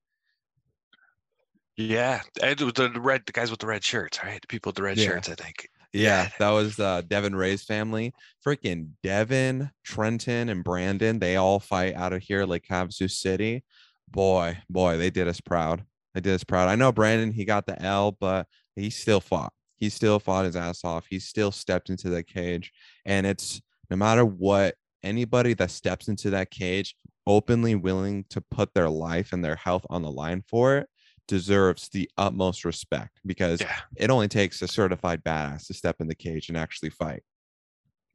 [1.77, 4.41] Yeah, and it was the, the red, the guys with the red shirts, right?
[4.41, 5.05] The people with the red Yeah.
[5.07, 5.67] shirts, I think.
[5.95, 8.13] Yeah, that was uh, Devin Ray's family.
[8.45, 11.19] Freaking Devin, Trenton, and Brandon.
[11.19, 13.63] They all fight out of here, like Havasu City.
[14.09, 15.85] Boy, boy, they did us proud.
[16.13, 16.67] They did us proud.
[16.67, 19.53] I know Brandon, he got the L, but he still fought.
[19.77, 21.05] He still fought his ass off.
[21.09, 22.73] He still stepped into that cage.
[23.05, 28.73] And it's no matter what, anybody that steps into that cage openly willing to put
[28.73, 30.89] their life and their health on the line for it,
[31.27, 33.79] deserves the utmost respect because Yeah.
[33.95, 37.23] it only takes a certified badass to step in the cage and actually fight.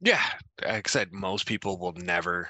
[0.01, 0.23] Yeah.
[0.61, 2.49] Like I said, most people will never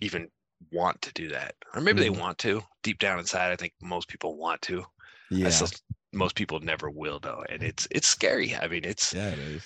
[0.00, 0.28] even
[0.72, 1.54] want to do that.
[1.74, 2.02] Or maybe Mhm.
[2.02, 2.62] they want to.
[2.82, 4.84] Deep down inside, I think most people want to.
[5.30, 5.68] Yeah, still,
[6.12, 7.44] most people never will though.
[7.48, 8.54] And it's it's scary.
[8.54, 9.62] I mean, it's yeah, it is.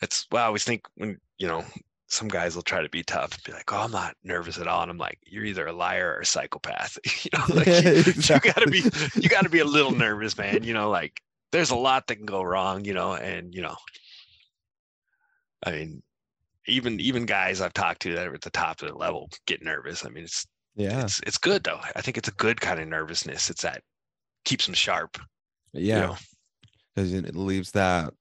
[0.00, 1.64] it's well, I always think when you know
[2.12, 4.68] some guys will try to be tough and be like, "Oh, I'm not nervous at
[4.68, 7.80] all," and I'm like, "You're either a liar or a psychopath." you know, like Yeah,
[7.80, 8.82] you, you gotta be
[9.14, 10.62] you gotta be a little nervous, man.
[10.62, 11.22] You know, like
[11.52, 12.84] there's a lot that can go wrong.
[12.84, 13.76] You know, and you know,
[15.64, 16.02] I mean,
[16.66, 19.62] even even guys I've talked to that are at the top of the level get
[19.62, 20.04] nervous.
[20.04, 20.46] I mean, it's
[20.76, 21.80] Yeah, it's it's good though.
[21.96, 23.48] I think it's a good kind of nervousness.
[23.48, 23.82] It's that
[24.44, 25.18] keeps them sharp.
[25.72, 26.00] you yeah.
[26.00, 26.16] know?
[26.94, 28.12] because it leaves that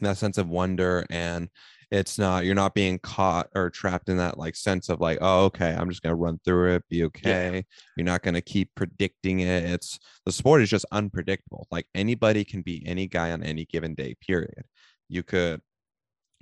[0.00, 1.48] that sense of wonder and
[1.92, 5.44] it's not you're not being caught or trapped in that like sense of like oh
[5.44, 7.64] okay i'm just gonna run through it be okay.
[7.96, 9.64] You're not gonna keep predicting it.
[9.64, 11.66] It's the sport is just unpredictable.
[11.70, 14.64] Like anybody can be any guy on any given day period.
[15.08, 15.60] You could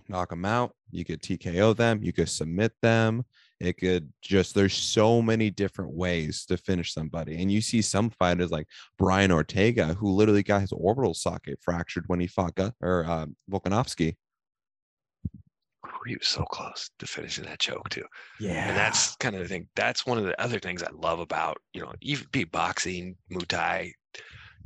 [0.09, 3.25] knock them out you could tko them you could submit them.
[3.59, 8.11] It could just there's so many different ways to finish somebody and you see some
[8.11, 8.67] fighters like
[8.99, 13.37] Brian Ortega, who literally got his orbital socket fractured when he fought Gu- or um,
[13.51, 14.17] Volkanovski.
[16.07, 18.07] He was so close to finishing that choke too.
[18.39, 21.21] Yeah, and that's kind of the thing that's one of the other things i love
[21.21, 23.93] about you know even be boxing muay thai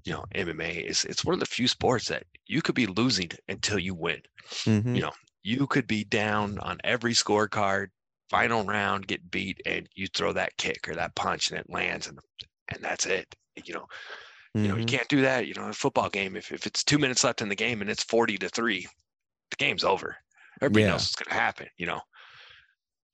[0.04, 3.30] you know mma is it's one of the few sports that you could be losing
[3.48, 4.22] until you win
[4.66, 4.94] Mhm.
[4.94, 7.88] you know you could be down on every scorecard
[8.30, 12.06] final round get beat and you throw that kick or that punch and it lands
[12.06, 12.18] and
[12.68, 13.86] and that's it you know
[14.62, 14.96] you know you Mhm.
[14.96, 17.48] can't do that you know a football game if, if it's two minutes left in
[17.50, 18.86] the game and it's 40 to 3
[19.50, 20.16] the game's over
[20.60, 20.90] everybody Yeah.
[20.90, 22.00] knows what's going to happen you know.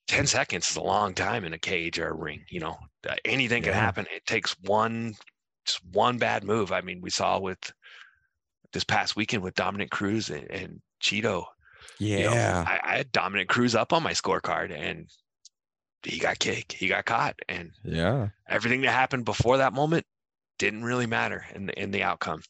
[0.09, 2.76] 10 seconds is a long time in a cage or a ring you know.
[3.09, 3.81] Uh, anything can Yeah.
[3.81, 4.07] happen.
[4.14, 5.14] It takes one
[5.66, 6.72] just one bad move.
[6.72, 7.72] I mean we saw with
[8.72, 11.44] this past weekend with dominic cruz and, and Chito
[11.98, 15.07] you know, yeah, I, I had dominic cruz up on my scorecard and
[16.03, 16.72] he got kicked.
[16.72, 17.38] He got caught.
[17.48, 20.07] And yeah, everything that happened before that moment
[20.59, 22.42] didn't really matter in the, in the outcome.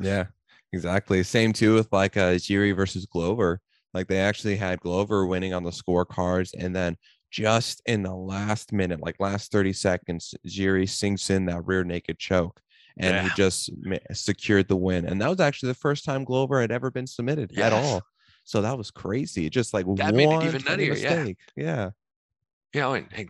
[0.00, 0.26] Yeah,
[0.72, 1.22] exactly.
[1.22, 3.60] Same too with like uh, Jiri versus Glover.
[3.92, 6.96] Like they actually had Glover winning on the scorecards, and then
[7.30, 12.18] just in the last minute, like last 30 seconds, Jiri sinks in that rear naked
[12.18, 12.60] choke.
[12.96, 13.70] And he just
[14.12, 15.06] secured the win.
[15.06, 18.02] And that was actually the first time Glover had ever been submitted at all.
[18.44, 19.48] So that was crazy.
[19.48, 21.14] Just like That made it even nuttier, yeah.
[21.14, 21.38] mistake.
[21.56, 21.90] Yeah.
[22.74, 23.28] you oh, know and, and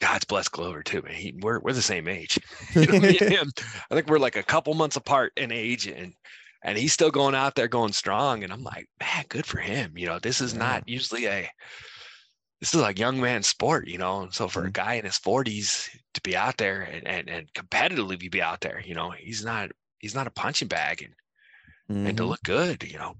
[0.00, 2.38] god's bless glover too man he, we're, we're the same age
[2.74, 2.98] you know,
[3.90, 6.14] I think we're like a couple months apart in age and
[6.62, 8.44] and he's still going out there going strong.
[8.44, 9.96] And I'm like, man, good for him.
[9.98, 10.58] You know, this is Yeah.
[10.60, 11.50] not usually a
[12.60, 14.22] this is like young man sport, you know.
[14.22, 14.72] And so for a Mhm.
[14.72, 18.80] guy in his 40s to be out there and, and and competitively be out there,
[18.80, 21.14] you know, he's not he's not a punching bag and
[22.04, 22.28] and to Mhm.
[22.28, 23.16] look good, you know.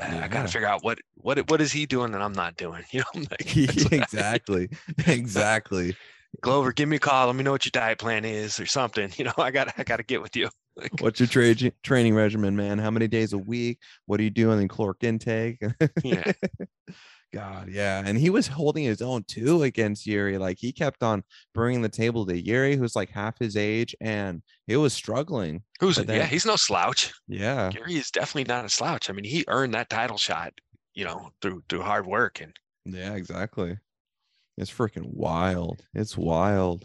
[0.00, 2.84] uh, I gotta figure out what what what is he doing that I'm not doing,
[2.92, 3.22] you know.
[3.30, 4.68] Like, that's what I- exactly.
[5.06, 5.96] Exactly.
[6.42, 7.26] Glover, give me a call.
[7.26, 9.10] Let me know what your diet plan is or something.
[9.16, 10.50] You know, I got I got to get with you.
[10.78, 12.78] Like, What's your tra- training regimen, man?
[12.78, 13.78] How many days a week?
[14.06, 15.60] What are you doing in caloric intake?
[16.04, 16.32] yeah,
[17.34, 18.02] God, yeah.
[18.04, 20.38] And he was holding his own too against Jiri.
[20.38, 21.22] Like he kept on
[21.54, 25.62] bringing the table to Jiri, who's like half his age, and he was struggling.
[25.80, 26.24] who's But yeah?
[26.26, 27.12] He's no slouch.
[27.26, 27.70] Yeah.
[27.70, 29.10] Jiri is definitely not a slouch.
[29.10, 30.52] I mean, he earned that title shot,
[30.94, 32.52] you know, through through hard work and
[32.86, 33.76] Yeah, exactly.
[34.56, 35.82] It's freaking wild.
[35.94, 36.84] It's wild.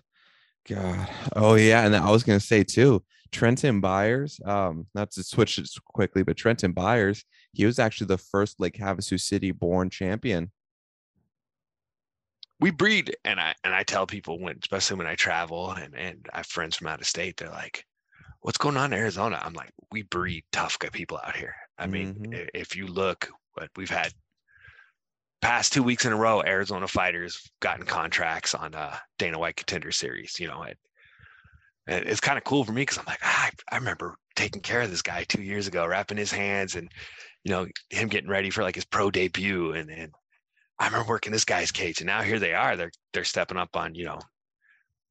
[0.68, 1.10] God.
[1.36, 3.04] Oh yeah, and I was gonna say too,
[3.34, 4.40] Trenton Byers.
[4.46, 8.78] Um, not to switch it quickly, but Trenton Byers, he was actually the first Lake
[8.78, 10.52] Havasu City born champion.
[12.60, 13.16] we breed.
[13.26, 16.46] And I and I tell people when, especially when I travel and and I have
[16.46, 17.86] friends from out of state, they're like,
[18.42, 21.88] "What's going on in Arizona?" I'm like, "We breed tough guy people out here." I
[21.88, 22.50] mean, Mhm.
[22.54, 24.14] if you look, what we've had
[25.42, 29.92] past two weeks in a row, Arizona fighters gotten contracts on uh Dana White Contender
[29.92, 30.40] Series.
[30.40, 30.78] You know, it,
[31.88, 34.62] and it's kind of cool for me because I'm like, ah, I, I remember taking
[34.62, 36.90] care of this guy two years ago, wrapping his hands, and
[37.44, 40.12] you know him getting ready for like his pro debut, and and
[40.80, 42.76] I remember working this guy's cage, and now here they are.
[42.78, 44.20] They're they're stepping up on you know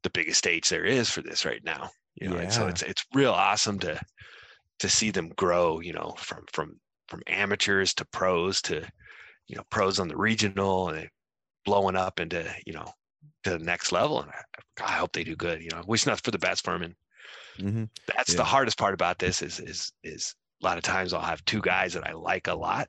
[0.02, 1.90] the biggest stage there is for this right now.
[2.14, 4.00] You know, and so it's it's real awesome to
[4.80, 5.80] to see them grow.
[5.80, 8.86] You know, from from from amateurs to pros to
[9.48, 11.08] you know pros on the regional and
[11.64, 12.90] blowing up into you know
[13.44, 14.20] to the next level.
[14.20, 15.62] And I, I hope they do good.
[15.62, 16.78] You know, wish nothing for the best for
[17.58, 17.88] Mhm.
[18.06, 18.38] that's Yeah.
[18.38, 21.60] the hardest part about this is is is a lot of times I'll have two
[21.60, 22.88] guys that I like a lot.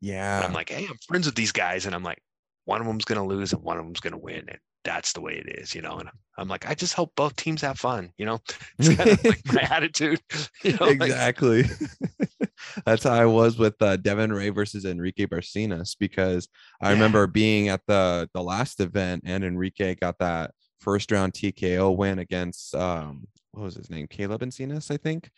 [0.00, 0.38] Yeah.
[0.38, 2.20] And I'm like, hey, I'm friends with these guys, and I'm like,
[2.64, 4.44] one of them's gonna lose and one of them's gonna win.
[4.48, 5.98] And that's the way it is, you know.
[5.98, 8.38] And I'm like, I just hope both teams have fun, you know.
[8.78, 10.20] It's kind of like my attitude,
[10.62, 10.86] you know.
[10.86, 11.64] like- exactly.
[12.86, 16.48] That's how I was with uh, Devin Ray versus Enrique Barcinas because
[16.80, 16.92] I Yeah.
[16.94, 22.18] remember being at the the last event and Enrique got that first round TKO win
[22.18, 25.30] against um what was his name Caleb Encinas I think,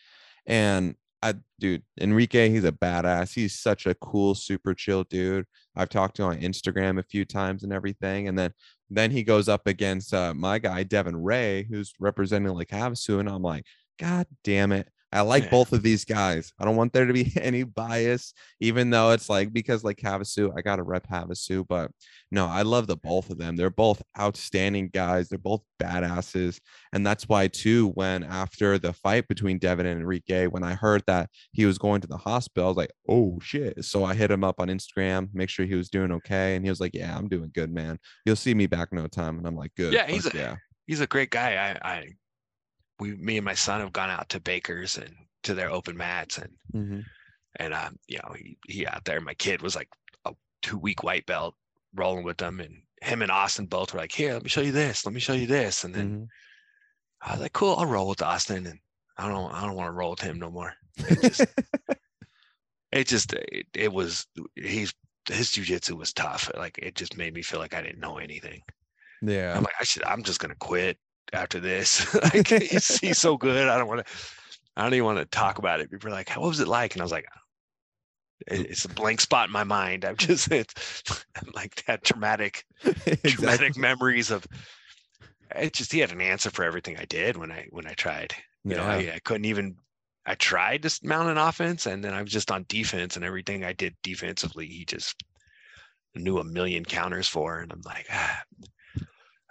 [0.45, 5.89] and I dude Enrique he's a badass he's such a cool super chill dude I've
[5.89, 8.51] talked to him on Instagram a few times and everything and then
[8.89, 13.29] then he goes up against uh, my guy Devin Ray who's representing like Havasu and
[13.29, 13.65] I'm like
[13.99, 15.49] god damn it I like Yeah.
[15.51, 16.51] both of these guys.
[16.59, 20.51] I don't want there to be any bias, even though it's like because like Havasu,
[20.57, 21.91] I gotta rep Havasu, but
[22.29, 23.55] no, I love the both of them.
[23.55, 25.29] They're both outstanding guys.
[25.29, 26.59] They're both badasses,
[26.93, 27.89] and that's why too.
[27.95, 32.01] When after the fight between Devin and Enrique, when I heard that he was going
[32.01, 33.85] to the hospital, I was like, oh shit.
[33.85, 36.69] So I hit him up on Instagram, make sure he was doing okay, and he
[36.69, 37.97] was like, yeah, I'm doing good, man.
[38.25, 39.93] You'll see me back in no time, and I'm like, good.
[39.93, 40.55] Yeah, he's a- yeah.
[40.85, 41.77] he's a great guy.
[41.81, 42.07] I, I,
[42.99, 46.37] we, me and my son have gone out to Baker's and to their open mats,
[46.37, 47.05] and Mhm.
[47.57, 49.21] and um, you know, he he out there.
[49.21, 49.89] My kid was like
[50.25, 51.55] a two week white belt
[51.93, 54.71] rolling with them, and him and Austin both were like, "Here, let me show you
[54.71, 55.05] this.
[55.05, 56.27] Let me show you this." And then Mhm.
[57.21, 58.79] I was like, "Cool, I'll roll with Austin." And
[59.17, 60.73] I don't, I don't want to roll with him no more.
[60.97, 61.47] It just,
[62.91, 64.93] it just, it, it was he's
[65.27, 66.49] his jujitsu was tough.
[66.55, 68.61] Like it just made me feel like I didn't know anything.
[69.21, 69.55] yeah.
[69.55, 70.97] I'm like, I should, I'm just gonna quit
[71.33, 72.13] after this.
[72.33, 73.67] like he's, he's so good.
[73.67, 74.13] I don't want to,
[74.75, 75.91] I don't even want to talk about it.
[75.91, 76.93] People are like, what was it like?
[76.93, 77.25] And I was like,
[78.45, 80.05] it's a blank spot in my mind.
[80.05, 81.03] I'm just, it's
[81.35, 83.31] I'm like that traumatic, exactly.
[83.31, 84.45] traumatic memories of.
[85.55, 88.35] It just he had an answer for everything I did when I when I tried.
[88.65, 89.77] You know, I, I couldn't even.
[90.25, 93.63] I tried to mount an offense, and then I was just on defense, and everything
[93.63, 95.15] I did defensively, he just
[96.15, 98.41] knew a million counters for, and I'm like, ah,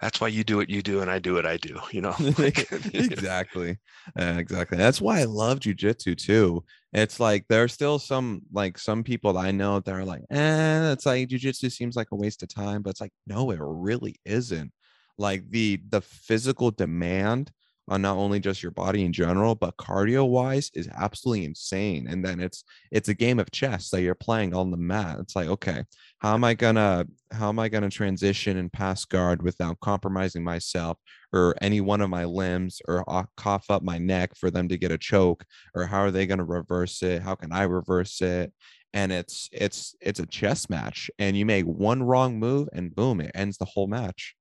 [0.01, 1.79] that's why you do what you do, and I do what I do.
[1.91, 3.77] You know, Like, exactly
[4.19, 6.63] Uh, exactly that's why i love jujitsu too.
[6.93, 10.91] It's like there's still some like some people that i know that are like eh
[10.93, 14.15] it's like jujitsu seems like a waste of time but it's like no it really
[14.25, 14.71] isn't.
[15.17, 17.51] Like the the physical demand
[17.87, 22.23] on not only just your body in general but cardio wise is absolutely insane and
[22.23, 25.17] then it's it's a game of chess that you're playing on the mat.
[25.19, 25.83] It's like okay
[26.19, 30.97] how am i gonna how am i gonna transition and pass guard without compromising myself
[31.33, 34.77] or any one of my limbs or I'll cough up my neck for them to
[34.77, 35.43] get a choke
[35.75, 37.21] or how are they to reverse it?
[37.21, 38.53] How can i reverse it?
[38.93, 43.21] And it's it's it's a chess match and you make one wrong move and boom
[43.21, 44.35] it ends the whole match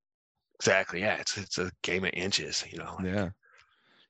[0.58, 1.00] exactly.
[1.00, 2.64] Yeah, it's it's a game of inches.
[2.70, 2.98] You know.
[3.02, 3.30] yeah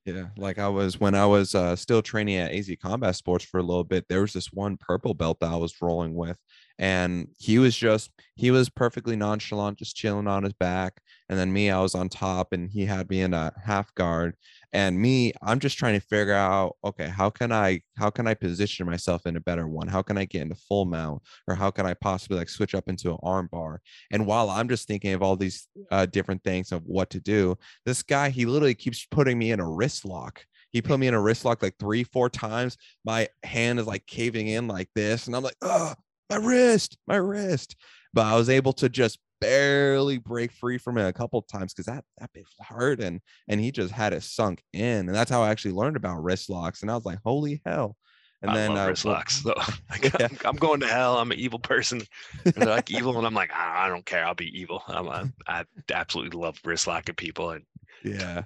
[0.07, 3.59] yeah like i was when i was uh, still training at az combat sports for
[3.59, 6.39] a little bit there was this one purple belt that i was rolling with
[6.79, 10.95] and he was just he was perfectly nonchalant just chilling on his back
[11.29, 14.35] and then me i was on top and he had me in a half guard
[14.73, 18.35] and me i'm just trying to figure out okay how can i how can i
[18.35, 19.89] position myself in a better one?
[19.89, 21.23] How can i get into full mount?
[21.49, 23.81] Or how can i possibly like switch up into an arm bar?
[24.11, 27.57] And while i'm just thinking of all these uh, different things of what to do
[27.85, 30.45] this guy he literally keeps putting me in a wrist lock.
[30.73, 32.77] He put me in a wrist lock like three four times.
[33.05, 35.95] My hand is like caving in like this and i'm like oh
[36.31, 37.77] my wrist my wrist.
[38.13, 41.87] But i was able to just barely break free from it a couple times because
[41.87, 45.43] that that bit hurt and and he just had it sunk in and that's how
[45.43, 47.97] i actually learned about wrist locks and i was like holy hell
[48.43, 49.43] and I then love uh, wrist locks.
[49.43, 49.55] So
[49.91, 50.29] like, Yeah.
[50.31, 51.19] I'm, I'm going to hell.
[51.19, 52.03] I'm an evil person.
[52.45, 54.25] And they're like evil, and I'm like, I, I don't care.
[54.25, 54.83] I'll be evil.
[54.87, 57.65] I'm a, I absolutely love wrist locking people, and
[58.05, 58.43] yeah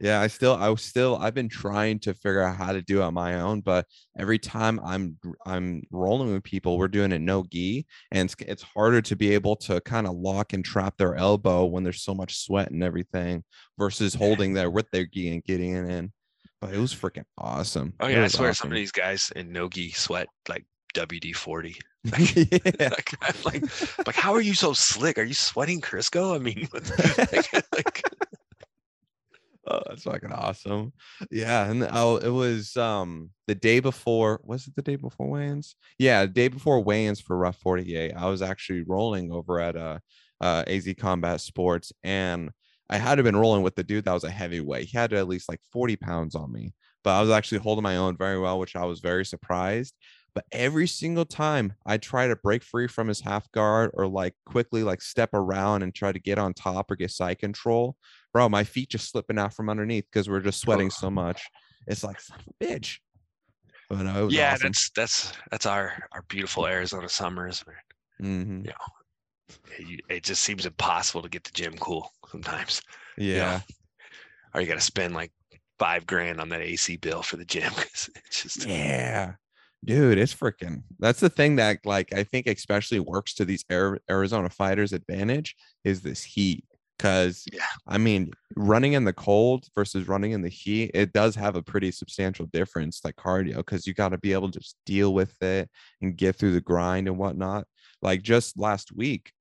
[0.00, 3.00] yeah i still i was still i've been trying to figure out how to do
[3.00, 3.84] it on my own but
[4.18, 8.62] every time i'm i'm rolling with people we're doing it no gi and it's, it's
[8.62, 12.14] harder to be able to kind of lock and trap their elbow when there's so
[12.14, 13.42] much sweat and everything
[13.78, 16.12] versus holding there with their gi and getting it in
[16.60, 19.90] but it was freaking awesome oh yeah, I swear some of these guys in nogi
[19.90, 21.76] sweat like WD forty.
[22.04, 25.18] yeah like, like, like, how are you so slick?
[25.18, 26.34] Are you sweating Crisco?
[26.34, 28.02] I mean, like, like,
[29.70, 30.92] Oh, that's fucking awesome.
[31.30, 31.68] Yeah.
[31.70, 35.76] And oh, it was um the day before, was it the day before weigh-ins?
[35.98, 38.12] Yeah, the day before weigh-ins for RUF 48.
[38.16, 39.98] I was actually rolling over at uh
[40.40, 42.50] uh AZ Combat Sports and
[42.90, 44.88] I had been rolling with the dude that was a heavyweight.
[44.88, 46.72] He had at least like 40 pounds on me,
[47.04, 49.94] but I was actually holding my own very well, which I was very surprised.
[50.34, 54.34] But every single time I try to break free from his half guard or like
[54.46, 57.96] quickly like step around and try to get on top or get side control,
[58.32, 61.42] bro, my feet just slipping out from underneath because we're just sweating so much.
[61.86, 62.98] It's like son of a bitch.
[63.88, 64.68] But no, yeah, awesome.
[64.68, 67.60] that's that's that's our our beautiful Arizona summers.
[67.60, 67.82] where
[68.20, 68.66] Mhm.
[68.66, 72.82] yeah, it, it just seems impossible to get the gym cool sometimes.
[73.16, 73.32] Yeah.
[73.34, 73.60] you know?
[74.54, 75.32] Or you got to spend like
[75.78, 77.72] five grand on that AC bill for the gym.
[77.74, 79.34] 'cause it's just Yeah.
[79.84, 80.82] Dude, it's freaking.
[80.98, 85.54] That's the thing that like I think especially works to these Arizona fighters' advantage
[85.84, 86.64] is this heat.
[86.98, 87.60] Cause Yeah.
[87.86, 91.62] I mean, running in the cold versus running in the heat, it does have a
[91.62, 95.40] pretty substantial difference, like cardio, because you got to be able to just deal with
[95.42, 95.70] it
[96.02, 97.66] and get through the grind and whatnot.
[98.02, 99.32] Like just last week,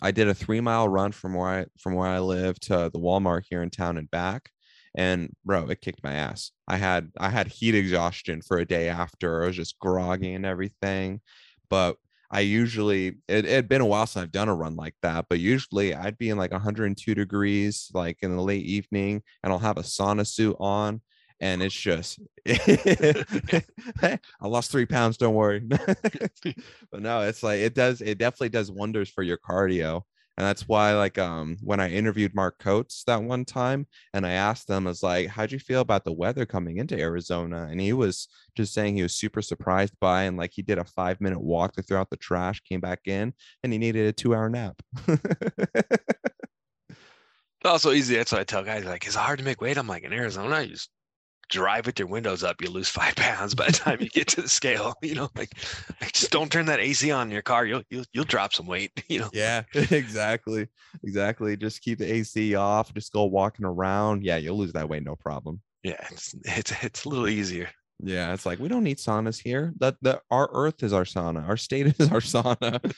[0.00, 2.98] I did a three mile run from where I from where I live to the
[3.00, 4.50] Walmart here in town and back.
[4.96, 6.52] And bro, it kicked my ass.
[6.68, 9.42] I had I had heat exhaustion for a day after.
[9.42, 11.20] I was just groggy and everything.
[11.68, 11.96] But
[12.30, 15.40] I usually it had been a while since I've done a run like that, but
[15.40, 19.78] usually I'd be in like 102 degrees, like in the late evening, and I'll have
[19.78, 21.00] a sauna suit on.
[21.40, 25.60] And it's just I lost three pounds, don't worry.
[26.90, 30.02] but no, it's like it does, it definitely does wonders for your cardio.
[30.40, 34.30] And that's why, like, um, when I interviewed Mark Coates that one time, and I
[34.30, 37.78] asked them I was like, "How'd you feel about the weather coming into Arizona?" And
[37.78, 38.26] he was
[38.56, 41.74] just saying he was super surprised by, and like he did a five minute walk
[41.74, 44.80] to throw out the trash, came back in, and he needed a two hour nap.
[47.62, 48.16] It's also easy.
[48.16, 48.86] That's what I tell guys.
[48.86, 49.76] Like, it's hard to make weight.
[49.76, 50.88] I'm like, in Arizona, I just
[51.50, 54.42] drive with your windows up, you lose five pounds by the time you get to
[54.42, 54.94] the scale.
[55.02, 55.52] You know, like,
[56.00, 57.66] like just don't turn that AC on in your car.
[57.66, 58.92] You'll you'll you'll drop some weight.
[59.08, 59.30] You know.
[59.32, 60.68] yeah, exactly,
[61.02, 61.56] exactly.
[61.56, 62.94] Just keep the AC off.
[62.94, 64.24] Just go walking around.
[64.24, 65.60] Yeah, you'll lose that weight, no problem.
[65.82, 67.68] Yeah, it's it's it's a little easier.
[67.98, 69.72] Yeah, it's like we don't need saunas here.
[69.80, 71.48] That the our Earth is our sauna.
[71.48, 72.94] Our state is our sauna.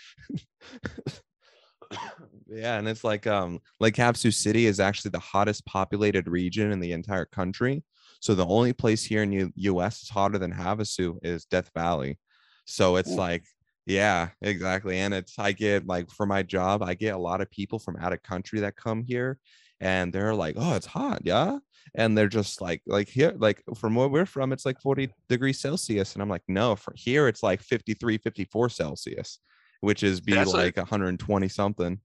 [2.48, 6.80] yeah, and it's like um Lake Havasu City is actually the hottest populated region in
[6.80, 7.82] the entire country.
[8.22, 10.04] So the only place here in the U.S.
[10.04, 12.20] is hotter than Havasu is Death Valley.
[12.66, 13.16] So it's Ooh.
[13.16, 13.42] like,
[13.84, 14.98] yeah, exactly.
[14.98, 17.96] And it's I get like for my job, I get a lot of people from
[17.96, 19.40] out of country that come here,
[19.80, 21.58] and they're like, "Oh, it's hot, yeah."
[21.96, 25.58] and they're just like like here like from where we're from it's like 40 degrees
[25.58, 29.40] celsius and i'm like no for here it's like 53 54 celsius
[29.80, 31.98] which is be That's like like- 120 something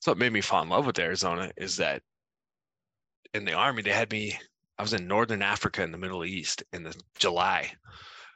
[0.00, 2.02] That's what made me fall in love with Arizona is that
[3.32, 4.36] in the army they had me.
[4.78, 7.72] I was in northern Africa in the Middle East in the July,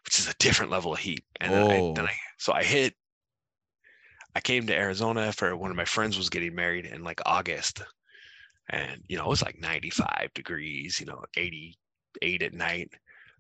[0.05, 1.25] which is a different level of heat.
[1.41, 2.09] And then, I, then Oh.
[2.09, 2.95] I so I hit.
[4.35, 7.83] I came to Arizona for one of my friends was getting married in like August,
[8.69, 12.91] and you know it was like 95 degrees, you know 88 at night.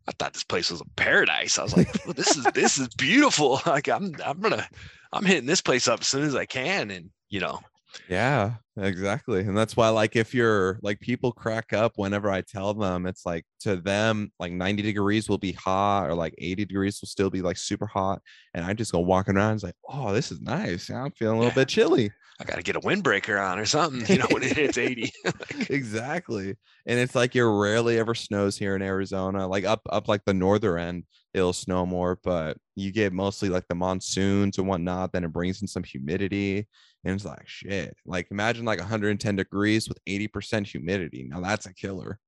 [0.09, 1.59] I thought this place was a paradise.
[1.59, 3.61] I was like, well, this is this is beautiful.
[3.67, 4.69] Like I'm I'm gonna
[5.13, 7.61] I'm hitting this place up as soon as I can, and you know
[8.09, 12.73] yeah exactly and that's why like if you're like people crack up whenever i tell
[12.73, 17.01] them it's like to them like 90 degrees will be hot or like 80 degrees
[17.01, 18.23] will still be like super hot
[18.55, 21.39] and i just go walking around it's like oh this is nice i'm feeling a
[21.39, 21.55] little Yeah.
[21.55, 22.11] bit chilly
[22.41, 25.13] I got to get a windbreaker on or something, you know, when it hits 80.
[25.69, 30.25] exactly and it's like it rarely ever snows here in arizona like up up like
[30.25, 35.13] the northern end it'll snow more but you get mostly like the monsoons and whatnot
[35.13, 36.67] then it brings in some humidity
[37.05, 37.97] and it's like shit.
[38.05, 41.25] Like imagine like 110 degrees with 80% humidity.
[41.29, 42.19] Now that's a killer.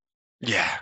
[0.40, 0.78] Yeah,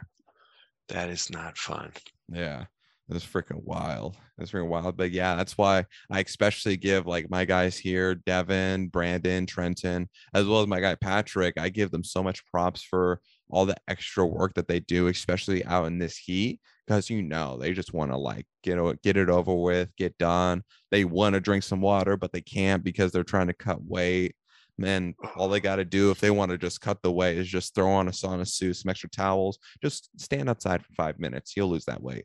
[0.88, 1.92] that is not fun.
[2.32, 2.64] yeah.
[3.12, 4.16] It's freaking wild.
[4.38, 4.96] It's freaking wild.
[4.96, 10.46] But yeah that's why i especially give like my guys here devin brandon trenton as
[10.46, 13.20] well as my guy patrick i give them so much props for
[13.50, 17.56] all the extra work that they do especially out in this heat because you know
[17.56, 20.62] they just want to like get get it over with get done.
[20.90, 24.34] They want to drink some water but they can't because they're trying to cut weight.
[24.82, 27.48] And all they got to do if they want to just cut the weight is
[27.48, 31.54] just throw on a sauna suit some extra towels just stand outside for five minutes
[31.54, 32.24] you'll lose that weight.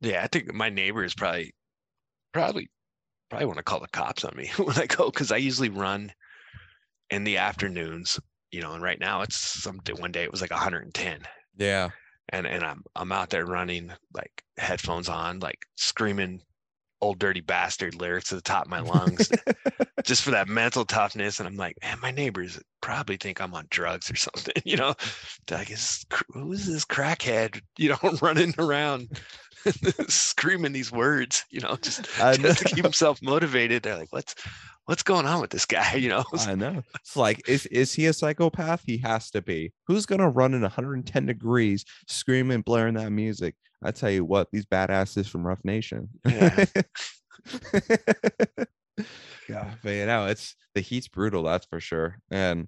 [0.00, 1.54] Yeah, I think my neighbors probably,
[2.32, 2.70] probably,
[3.28, 6.12] probably want to call the cops on me when I go because I usually run
[7.10, 8.18] in the afternoons,
[8.50, 10.00] you know, and right now it's something.
[10.00, 11.20] One day it was like 110,
[11.56, 11.90] yeah.
[12.30, 16.42] And and I'm I'm out there running like headphones on, like screaming
[17.02, 19.30] old dirty bastard lyrics to the top of my lungs
[20.04, 21.38] just for that mental toughness.
[21.38, 24.94] And i'm like man my neighbors probably think i'm on drugs or something you know?
[25.46, 29.18] They're like is who is this crackhead you know running around
[30.08, 31.44] screaming these words?
[31.50, 33.82] You know just, just to keep himself motivated.
[33.82, 34.34] They're like what's
[34.90, 36.82] what's going on with this guy you know I know.
[36.96, 38.82] It's like, is is he a psychopath?
[38.84, 39.72] He has to be.
[39.86, 43.54] Who's gonna run in 110 degrees, screaming, blaring that music?
[43.84, 46.08] I tell you what, these badasses from RUF Nation.
[46.26, 46.64] Yeah.
[49.48, 52.16] yeah, but you know, it's the heat's brutal, that's for sure.
[52.30, 52.66] And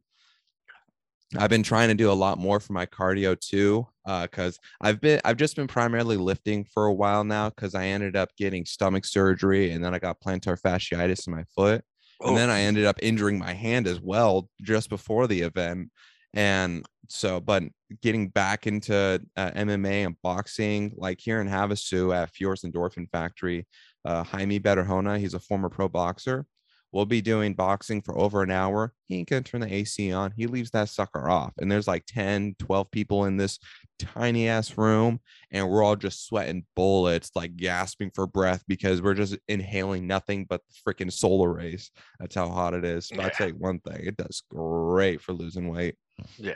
[1.36, 5.00] I've been trying to do a lot more for my cardio too, uh, because I've
[5.00, 8.64] been I've just been primarily lifting for a while now because I ended up getting
[8.64, 11.84] stomach surgery and then I got plantar fasciitis in my foot.
[12.24, 15.90] And then I ended up injuring my hand as well just before the event.
[16.34, 17.62] And so, but
[18.00, 23.66] getting back into uh, MMA and boxing, like here in Havasu at Fjord's Endorphin Factory,
[24.04, 26.46] uh, Jaime Betterhona, he's a former pro boxer.
[26.92, 28.92] We'll be doing boxing for over an hour.
[29.08, 30.32] He ain't gonna turn the AC on.
[30.36, 31.52] He leaves that sucker off.
[31.58, 33.58] And there's like 10, 12 people in this
[33.98, 35.20] tiny ass room,
[35.50, 40.44] and we're all just sweating bullets, like gasping for breath because we're just inhaling nothing
[40.44, 41.90] but freaking solar rays.
[42.20, 43.08] That's how hot it is.
[43.08, 43.30] But I'll Yeah.
[43.30, 45.96] tell you one thing, it does great for losing weight.
[46.36, 46.54] Yeah.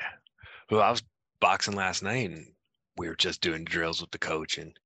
[0.70, 1.02] Well, I was
[1.40, 2.52] boxing last night and
[2.98, 4.78] we were just doing drills with the coach and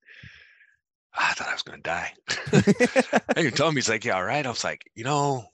[1.16, 2.12] Ah, I thought I was going to die.
[3.36, 4.46] and he told me, he's like, yeah, all right.
[4.46, 5.46] I was like, you know,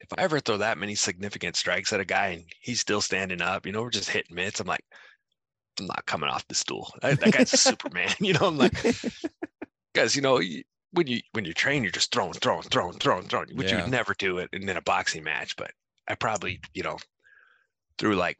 [0.00, 3.40] if I ever throw that many significant strikes at a guy and he's still standing
[3.40, 4.60] up, you know, we're just hitting mitts.
[4.60, 4.84] I'm like,
[5.80, 6.92] I'm not coming off the stool.
[7.02, 8.10] That, that guy's a Superman.
[8.20, 8.74] You know, I'm like,
[9.94, 10.40] guys, you know,
[10.92, 13.84] when you when you train, you're just throwing, throwing, throwing, throwing, throwing, which you Yeah.
[13.84, 15.56] would never do it in, in a boxing match.
[15.56, 15.72] But
[16.08, 16.98] I probably, you know,
[17.98, 18.38] threw like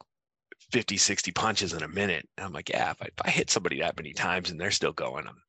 [0.71, 2.27] 50, 60 punches in a minute.
[2.37, 4.71] And I'm like, yeah, if I, if I hit somebody that many times and they're
[4.71, 5.42] still going, I'm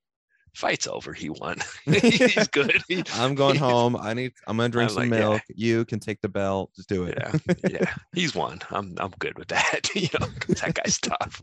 [0.54, 1.12] fight's over.
[1.12, 1.58] He won.
[1.84, 2.82] He's good.
[2.88, 3.96] He- I'm going home.
[3.96, 4.32] I need.
[4.46, 5.28] I'm gonna drink I'm some like, yeah.
[5.28, 5.42] milk.
[5.54, 6.70] You can take the belt.
[6.74, 7.18] Just do it.
[7.20, 8.60] yeah, yeah, he's won.
[8.70, 9.88] I'm I'm good with that.
[9.94, 10.26] you know,
[10.60, 11.42] that guy's tough.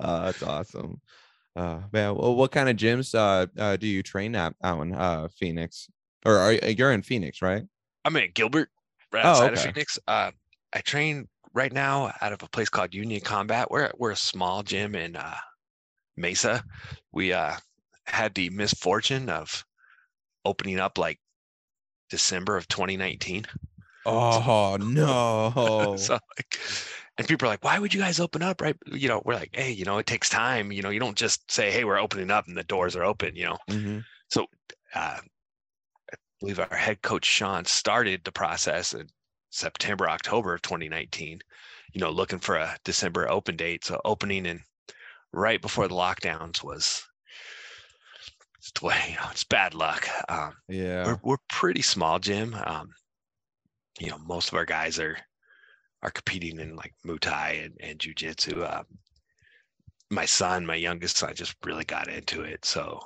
[0.00, 1.00] uh, that's awesome.
[1.56, 4.94] Uh, man, well, what kind of gyms uh, uh do you train at out in
[4.94, 5.88] uh Phoenix?
[6.26, 7.62] Or are you, you're in Phoenix, right?
[8.04, 8.70] I'm in Gilbert,
[9.12, 9.60] right Oh, outside of.
[9.60, 9.98] Phoenix.
[10.08, 10.30] Uh,
[10.72, 13.70] I train right now out of a place called Union Combat.
[13.70, 15.36] We're we're a small gym in uh,
[16.16, 16.64] Mesa.
[17.12, 17.54] We uh,
[18.06, 19.64] had the misfortune of
[20.44, 21.20] opening up like
[22.10, 23.46] December of 2019.
[24.06, 25.96] Oh no!
[25.96, 26.58] so like,
[27.18, 28.60] and people are like, why would you guys open up?
[28.60, 28.76] Right?
[28.86, 30.72] You know, we're like, hey, you know, it takes time.
[30.72, 33.36] You know, you don't just say, hey, we're opening up and the doors are open.
[33.36, 34.04] You know, Mhm.
[34.94, 35.20] uh,
[36.12, 39.08] I believe our head coach Sean started the process in
[39.50, 41.40] September, October of 2019.
[41.92, 43.84] You know, looking for a December open date.
[43.84, 44.64] So opening in
[45.32, 47.04] right before the lockdowns was.
[48.64, 50.08] It's, the way, you know, it's bad luck.
[50.30, 51.04] Um, Yeah.
[51.04, 52.54] we're we're pretty small gym.
[52.54, 52.88] Um,
[54.00, 55.18] you know, most of our guys are
[56.02, 58.64] are competing in like Muay Thai and, and Jiu-Jitsu.
[58.64, 58.84] Um,
[60.10, 63.00] my son, my youngest son, just really got into it, so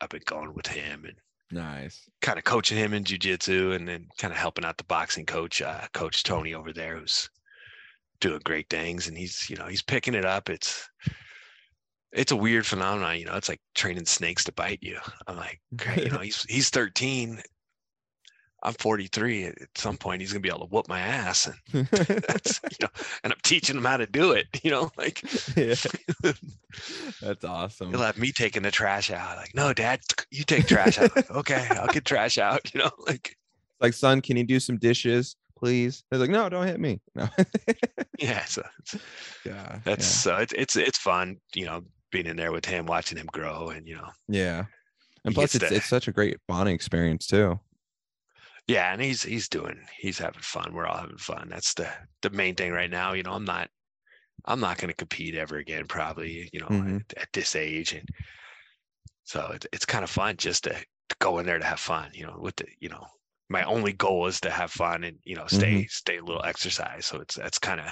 [0.00, 1.16] I've been going with him and
[1.50, 2.08] Nice.
[2.20, 5.60] kind of coaching him in Jiu-Jitsu, and then kind of helping out the boxing coach,
[5.62, 7.28] uh, Coach Tony over there, who's
[8.20, 10.48] doing great things, and he's you know he's picking it up.
[10.48, 10.88] It's
[12.12, 13.36] it's a weird phenomenon, you know.
[13.36, 14.98] It's like training snakes to bite you.
[15.26, 15.60] I'm like,
[15.96, 17.42] you know, he's he's 13.
[18.64, 19.46] I'm 43.
[19.46, 22.88] At some point, he's gonna be able to whoop my ass, and that's you know,
[23.24, 24.46] and I'm teaching him how to do it.
[24.62, 25.22] You know, like
[25.56, 25.74] yeah.
[27.20, 27.90] That's awesome.
[27.90, 29.36] he'll have me taking the trash out.
[29.36, 30.00] Like, no, Dad,
[30.30, 31.14] you take trash out.
[31.16, 32.72] Like, okay, I'll get trash out.
[32.72, 33.36] You know, like
[33.80, 36.04] Like, son, can you do some dishes, please?
[36.10, 37.00] They're like, no, don't hit me.
[37.14, 37.28] No.
[38.18, 38.44] yeah.
[38.44, 38.62] So
[39.44, 39.80] yeah.
[39.84, 41.38] that's so it's it's it's fun.
[41.54, 41.82] You know,
[42.12, 44.66] being in there with him, watching him grow, and you know, Yeah.
[45.24, 47.58] And plus, it's to- it's such a great bonding experience too.
[48.68, 50.72] yeah, and he's he's doing he's having fun.
[50.72, 51.48] We're all having fun.
[51.48, 51.88] That's the
[52.22, 53.12] the main thing right now.
[53.12, 53.68] You know, I'm not
[54.44, 56.48] I'm not going to compete ever again, probably.
[56.52, 57.00] You know, Mhm.
[57.10, 58.08] at, at this age, and
[59.24, 62.10] so it, it's kind of fun just to, to go in there to have fun.
[62.12, 63.06] You know, with the you know,
[63.48, 67.06] my only goal is to have fun and you know stay stay a little exercise.
[67.06, 67.86] So it's that's kind of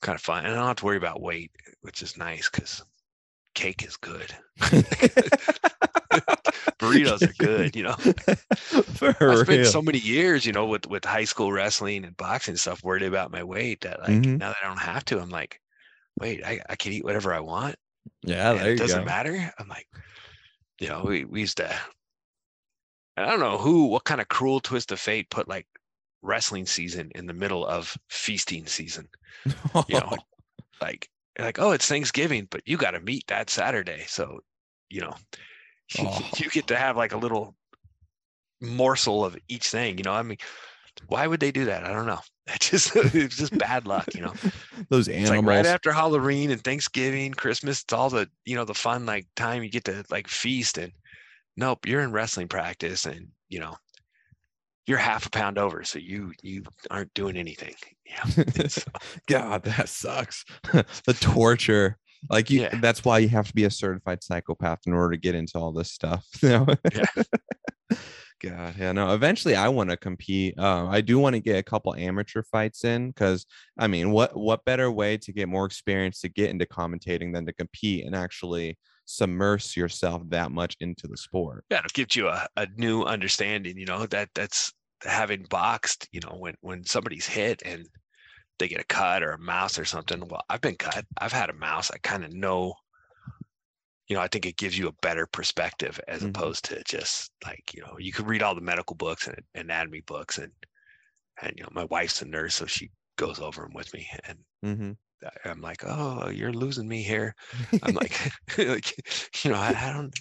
[0.00, 1.50] kind of fun, and I don't have to worry about weight,
[1.82, 2.82] which is nice because
[3.54, 4.34] cake is good.
[6.78, 7.76] Burritos are good.
[7.76, 7.94] You know.
[8.94, 9.64] For I spent real.
[9.70, 13.02] so many years, you know, with with high school wrestling and boxing and stuff, worried
[13.02, 14.38] about my weight that like Mhm.
[14.38, 15.60] now that I don't have to, I'm like,
[16.18, 17.76] wait, I, I can eat whatever I want.
[18.22, 19.04] yeah, there it doesn't go.
[19.04, 19.52] matter.
[19.58, 19.86] I'm like,
[20.78, 21.70] you know, we, we used to
[23.16, 25.66] I don't know who what kind of cruel twist of fate put like
[26.22, 29.08] wrestling season in the middle of feasting season.
[29.88, 30.16] You know,
[30.80, 31.08] like
[31.38, 34.04] like, oh, it's Thanksgiving, but you gotta meet that Saturday.
[34.08, 34.40] So,
[34.90, 35.14] you know,
[35.98, 36.28] Oh.
[36.36, 37.54] you get to have like a little
[38.60, 39.98] morsel of each thing.
[39.98, 40.38] You know, I mean,
[41.08, 41.84] why would they do that?
[41.84, 42.20] I don't know.
[42.52, 44.34] It just it's just bad luck, you know.
[44.88, 45.44] Those It's like animals.
[45.46, 49.62] right after Halloween and Thanksgiving, Christmas, it's all the you know the fun like time
[49.62, 50.90] you get to like feast and
[51.56, 53.76] nope, you're in wrestling practice and you know
[54.90, 57.74] you're half a pound over, so you you aren't doing anything.
[58.04, 58.24] Yeah,
[59.28, 60.44] God, that sucks.
[60.72, 61.96] the torture.
[62.28, 62.76] Like you Yeah.
[62.80, 65.72] that's why you have to be a certified psychopath in order to get into all
[65.72, 66.26] this stuff.
[66.42, 66.66] You know?
[66.92, 67.22] Yeah.
[68.42, 69.12] God, yeah, no.
[69.14, 70.58] Eventually, I want to compete.
[70.58, 73.44] Uh, I do want to get a couple amateur fights in because,
[73.78, 77.44] I mean, what what better way to get more experience to get into commentating than
[77.46, 81.64] to compete and actually submerge yourself that much into the sport?
[81.70, 83.76] Yeah, it'll give you a, a new understanding.
[83.76, 84.72] You know that that's
[85.04, 86.08] having boxed.
[86.12, 87.86] You know when when somebody's hit and
[88.58, 90.26] they get a cut or a mouse or something.
[90.28, 91.04] Well, I've been cut.
[91.18, 91.90] I've had a mouse.
[91.90, 92.74] I kind of know
[94.10, 96.30] you know, I think it gives you a better perspective as mm-hmm.
[96.30, 100.00] opposed to just like, you know, you could read all the medical books and anatomy
[100.00, 100.50] books and,
[101.40, 104.38] and, you know, my wife's a nurse, so she goes over them with me and
[104.64, 104.90] mm-hmm.
[105.48, 107.36] I'm like, oh, you're losing me here.
[107.84, 108.18] I'm like,
[108.58, 108.92] like,
[109.44, 110.12] you know, I, I, don't,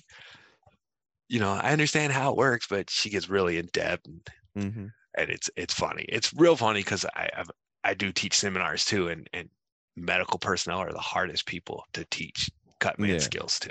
[1.27, 4.21] you know, I understand how it works, but she gets really in depth and,
[4.61, 4.85] mm-hmm.
[5.17, 6.05] and it's, it's funny.
[6.09, 7.51] It's real funny because I, I've,
[7.83, 9.07] I do teach seminars too.
[9.07, 9.49] And, and
[9.95, 12.49] medical personnel are the hardest people to teach
[12.79, 13.19] cut man yeah.
[13.19, 13.69] skills to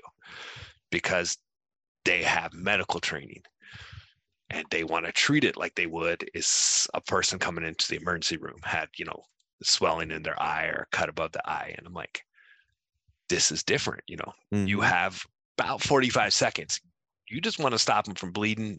[0.90, 1.38] because
[2.04, 3.42] they have medical training
[4.50, 7.96] and they want to treat it like they would is a person coming into the
[7.96, 9.22] emergency room had you know
[9.62, 12.22] swelling in their eye or cut above the eye and i'm like
[13.28, 14.66] this is different you know mm-hmm.
[14.66, 15.24] you have
[15.58, 16.80] about 45 seconds
[17.28, 18.78] you just want to stop them from bleeding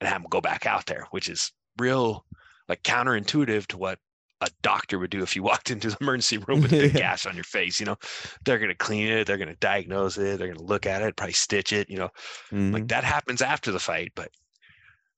[0.00, 2.24] and have them go back out there which is real
[2.68, 3.98] like counterintuitive to what
[4.40, 7.34] a doctor would do if you walked into the emergency room with a gash on
[7.34, 7.80] your face.
[7.80, 7.96] You know,
[8.44, 11.02] they're going to clean it, they're going to diagnose it, they're going to look at
[11.02, 11.88] it, probably stitch it.
[11.90, 12.10] You know,
[12.52, 12.72] mm-hmm.
[12.72, 14.12] like that happens after the fight.
[14.14, 14.30] But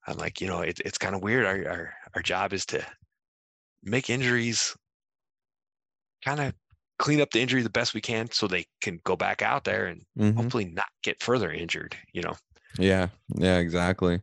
[0.07, 1.45] I'm like, you know, it, it's kind of weird.
[1.45, 2.85] Our, our our job is to
[3.83, 4.75] make injuries,
[6.25, 6.53] kind of
[6.97, 9.85] clean up the injury the best we can, so they can go back out there
[9.85, 10.37] and mm-hmm.
[10.37, 11.95] hopefully not get further injured.
[12.13, 12.35] You know.
[12.79, 13.09] Yeah.
[13.35, 13.57] Yeah.
[13.57, 14.21] Exactly.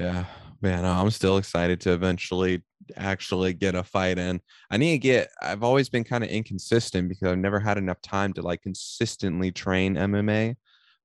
[0.00, 0.24] Yeah,
[0.62, 2.62] man, I'm still excited to eventually
[2.96, 4.40] actually get a fight in.
[4.70, 8.00] I need to get I've always been kind of inconsistent because I've never had enough
[8.00, 10.56] time to like consistently train MMA.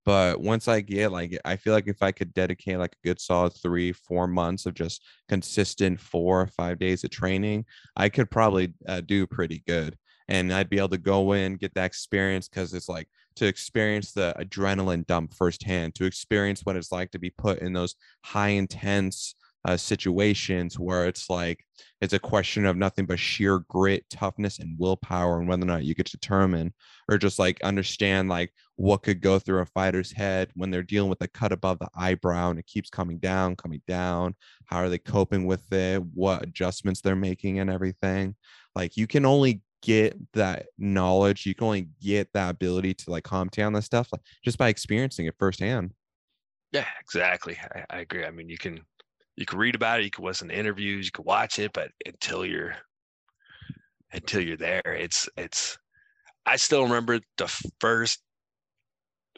[0.05, 3.19] But once I get like I feel like if I could dedicate like a good
[3.19, 7.65] solid three, four months of just consistent four or five days of training,
[7.97, 9.97] I could probably uh, do pretty good.
[10.29, 14.11] And I'd be able to go in, get that experience because it's like to experience
[14.11, 18.49] the adrenaline dump firsthand, to experience what it's like to be put in those high
[18.49, 21.65] intense uh, situations where it's like
[21.99, 25.83] it's a question of nothing but sheer grit, toughness, and willpower, and whether or not
[25.83, 26.71] you could determine
[27.09, 31.09] or just like understand like what could go through a fighter's head when they're dealing
[31.09, 34.36] with a cut above the eyebrow and it keeps coming down, coming down.
[34.65, 36.01] How are they coping with it?
[36.13, 38.36] What adjustments they're making and everything.
[38.75, 41.45] Like you can only get that knowledge.
[41.45, 44.69] You can only get that ability to like calm down this stuff like, just by
[44.69, 45.91] experiencing it firsthand.
[46.71, 47.57] Yeah, exactly.
[47.75, 48.25] I, I, agree.
[48.25, 48.81] I mean, you can
[49.36, 51.91] you can read about it, you can listen to interviews, you can watch it, but
[52.05, 52.75] until you're
[54.11, 55.77] until you're there, it's it's.
[56.47, 57.47] I still remember the
[57.79, 58.21] first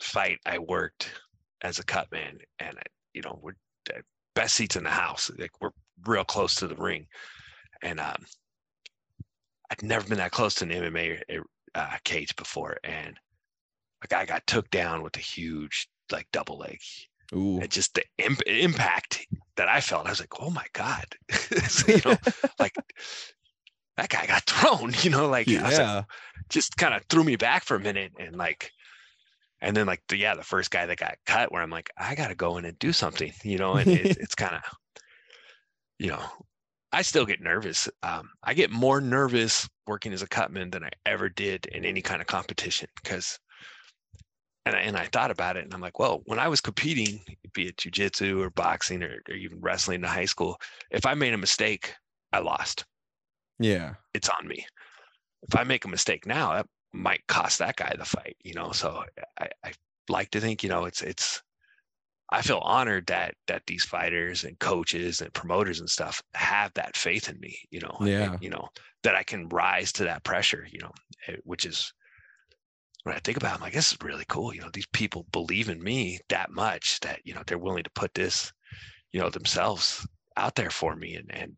[0.01, 1.09] fight I worked
[1.61, 2.77] as a cut man, and
[3.13, 3.53] you know we're
[4.35, 5.29] best seats in the house.
[5.37, 5.71] Like we're
[6.05, 7.07] real close to the ring,
[7.81, 8.23] and um,
[9.69, 11.21] I'd never been that close to an MMA
[11.75, 13.17] uh, cage before, and
[14.03, 16.79] a guy got took down with a huge like double leg.
[17.33, 17.59] Ooh.
[17.59, 21.05] And just the imp- impact that I felt, I was like, "Oh my god!"
[21.67, 22.17] so, you know,
[22.59, 22.73] like
[23.97, 24.93] that guy got thrown.
[25.03, 26.05] You know, like yeah, like,
[26.49, 28.71] just kind of threw me back for a minute, and like,
[29.61, 32.15] and then like the yeah, the first guy that got cut, where I'm like, I
[32.15, 33.33] got to go in and do something.
[33.43, 34.61] You know, and it, it's kind of,
[35.99, 36.23] you know,
[36.97, 37.87] I still get nervous.
[38.01, 42.01] Um, I get more nervous working as a cutman than I ever did in any
[42.01, 43.37] kind of competition because,
[44.65, 47.21] and I, and I thought about it and I'm like, well, when I was competing,
[47.53, 51.35] be it jujitsu or boxing or, or even wrestling in high school, if I made
[51.35, 51.93] a mistake,
[52.33, 52.83] I lost.
[53.59, 53.93] Yeah.
[54.15, 54.65] It's on me.
[55.47, 58.71] If I make a mistake now, that might cost that guy the fight, you know?
[58.71, 59.03] So
[59.39, 59.71] I, I
[60.09, 61.43] like to think, you know, it's, it's,
[62.29, 66.97] I feel honored that that these fighters and coaches and promoters and stuff have that
[66.97, 68.67] faith in me, you know, yeah, and, you know,
[69.03, 70.91] that I can rise to that pressure, you know,
[71.27, 71.93] eh, which is
[73.03, 74.53] when I think about it, I'm like, this is really cool.
[74.53, 77.89] You know, these people believe in me that much that, you know, they're willing to
[77.91, 78.51] put this,
[79.13, 80.05] you know, themselves
[80.35, 81.15] out there for me.
[81.15, 81.55] And, and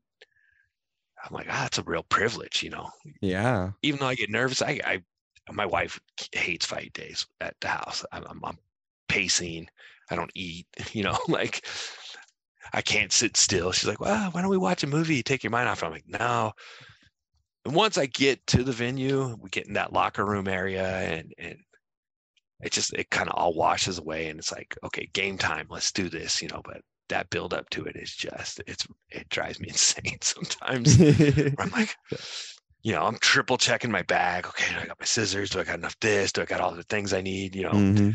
[1.25, 2.91] I'm like, ah, it's a real privilege, you know?
[3.19, 3.71] Yeah.
[3.81, 5.01] Even though I get nervous, I, I,
[5.51, 5.99] my wife
[6.33, 8.05] hates fight days at the house.
[8.11, 8.57] I'm, I'm, I'm
[9.09, 9.67] pacing.
[10.09, 11.65] I don't eat, you know, like
[12.73, 13.71] I can't sit still.
[13.71, 15.23] She's like, well, why don't we watch a movie?
[15.23, 15.83] Take your mind off.
[15.83, 16.53] I'm like, no.
[17.65, 21.33] And once I get to the venue, we get in that locker room area and,
[21.37, 21.57] and
[22.61, 24.29] it just, it kind of all washes away.
[24.29, 27.69] And it's like, okay, game time, let's do this, you know, but that build up
[27.71, 30.99] to it is just, it's, it drives me insane sometimes.
[31.57, 31.95] I'm like,
[32.81, 34.47] you know, I'm triple checking my bag.
[34.47, 35.49] Okay, do I got my scissors?
[35.49, 36.31] Do I got enough this?
[36.31, 37.55] Do I got all the things I need?
[37.55, 38.09] You know, mm-hmm.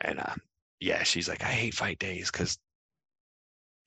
[0.00, 0.34] And uh,
[0.80, 2.58] yeah, she's like, I hate fight days because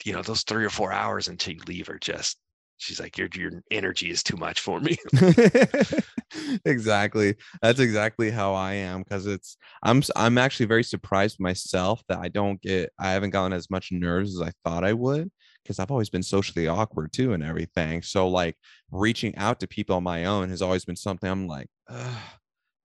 [0.05, 2.37] you know, those three or four hours until you leave are just
[2.77, 4.97] she's like, Your your energy is too much for me.
[6.65, 7.35] exactly.
[7.61, 12.29] That's exactly how I am because it's I'm I'm actually very surprised myself that I
[12.29, 15.29] don't get I haven't gotten as much nerves as I thought I would
[15.63, 18.01] because I've always been socially awkward too and everything.
[18.01, 18.55] So like
[18.91, 22.17] reaching out to people on my own has always been something I'm like, "Ugh,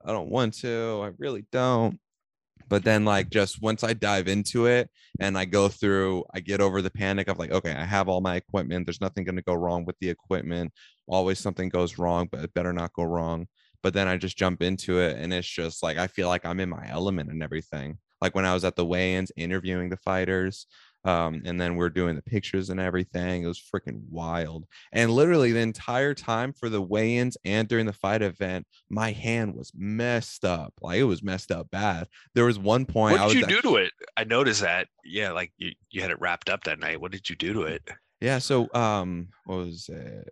[0.05, 1.01] I don't want to.
[1.05, 1.99] I really don't.
[2.69, 4.91] But then like just once I dive into it
[5.21, 8.21] and I go through, I get over the panic of like, okay, I have all
[8.21, 8.87] my equipment.
[8.87, 10.73] There's nothing going to go wrong with the equipment.
[11.07, 13.47] Always something goes wrong, but it better not go wrong.
[13.83, 16.61] But then I just jump into it and it's just like I feel like I'm
[16.61, 17.99] in my element and everything.
[18.21, 20.67] Like when I was at the weigh-ins interviewing the fighters,
[21.05, 23.43] um, and then we're doing the pictures and everything.
[23.43, 24.65] It was freaking wild.
[24.93, 29.55] And literally the entire time for the weigh-ins and during the fight event, my hand
[29.55, 30.73] was messed up.
[30.81, 32.09] Like it was messed up bad.
[32.35, 33.93] There was one point what did you do act- to it?
[34.17, 34.89] I noticed that.
[35.05, 37.01] Yeah, like you, you had it wrapped up that night.
[37.01, 37.89] What did you do to it?
[38.21, 40.29] Yeah, so um what was it?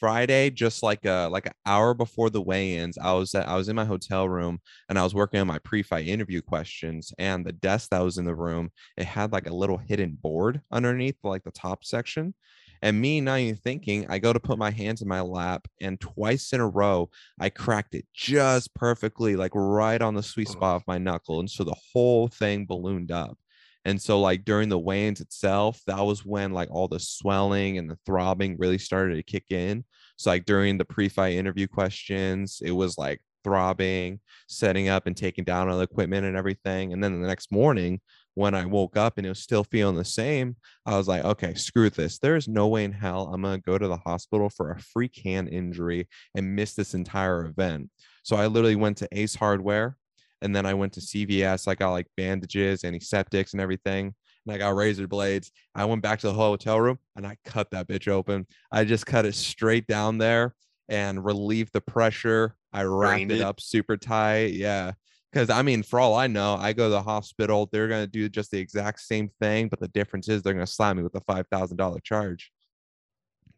[0.00, 3.56] Friday, just like uh, a like an hour before the weigh-ins, I was at, I
[3.56, 7.44] was in my hotel room and I was working on my pre-fight interview questions and
[7.44, 11.16] the desk that was in the room, it had like a little hidden board underneath
[11.22, 12.34] like the top section.
[12.82, 15.98] And me not even thinking, I go to put my hands in my lap and
[16.00, 20.76] twice in a row I cracked it just perfectly, like right on the sweet spot
[20.76, 21.40] of my knuckle.
[21.40, 23.38] And so the whole thing ballooned up.
[23.86, 27.88] And so, like during the weigh-ins itself, that was when like all the swelling and
[27.88, 29.84] the throbbing really started to kick in.
[30.16, 34.18] So, like during the pre-fight interview questions, it was like throbbing,
[34.48, 36.92] setting up and taking down all the equipment and everything.
[36.92, 38.00] And then the next morning,
[38.34, 41.54] when I woke up and it was still feeling the same, I was like, okay,
[41.54, 42.18] screw this.
[42.18, 45.48] There's no way in hell I'm gonna go to the hospital for a freak hand
[45.48, 47.90] injury and miss this entire event.
[48.24, 49.96] So I literally went to Ace Hardware
[50.42, 51.68] and then I went to CVS.
[51.68, 54.14] I got like bandages, antiseptics, and everything.
[54.46, 55.50] And I got razor blades.
[55.74, 58.46] I went back to the hotel room and I cut that bitch open.
[58.70, 60.54] I just cut it straight down there
[60.88, 62.54] and relieved the pressure.
[62.72, 63.40] I wrapped it it?
[63.40, 64.52] up super tight.
[64.52, 64.92] Yeah.
[65.32, 68.28] Because I mean, for all I know, I go to the hospital, they're gonna do
[68.28, 71.20] just the exact same thing, but the difference is they're gonna slap me with a
[71.22, 72.52] five thousand dollar charge.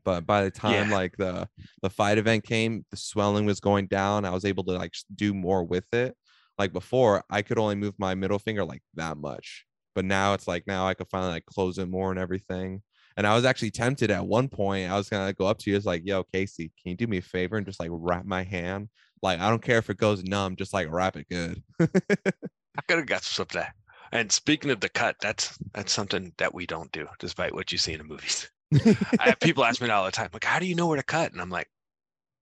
[0.05, 0.97] But by the time Yeah.
[0.97, 1.49] like the
[1.83, 4.25] the fight event came, the swelling was going down.
[4.25, 6.17] I was able to like do more with it.
[6.59, 10.49] Like before, I could only move my middle finger like that much, but now it's
[10.49, 12.83] like now I could finally like close it more and everything.
[13.17, 14.91] And I was actually tempted at one point.
[14.91, 17.19] I was gonna go up to you, it's like, "Yo, Casey, can you do me
[17.19, 18.89] a favor and just like wrap my hand?
[19.23, 22.99] Like, I don't care if it goes numb, just like wrap it good." I could
[22.99, 23.75] have got some of that.
[24.13, 27.79] And speaking of the cut, that's that's something that we don't do, despite what you
[27.79, 28.51] see in the movies.
[29.19, 31.03] I have people ask me all the time, like, how do you know where to
[31.03, 31.33] cut?
[31.33, 31.69] And I'm like,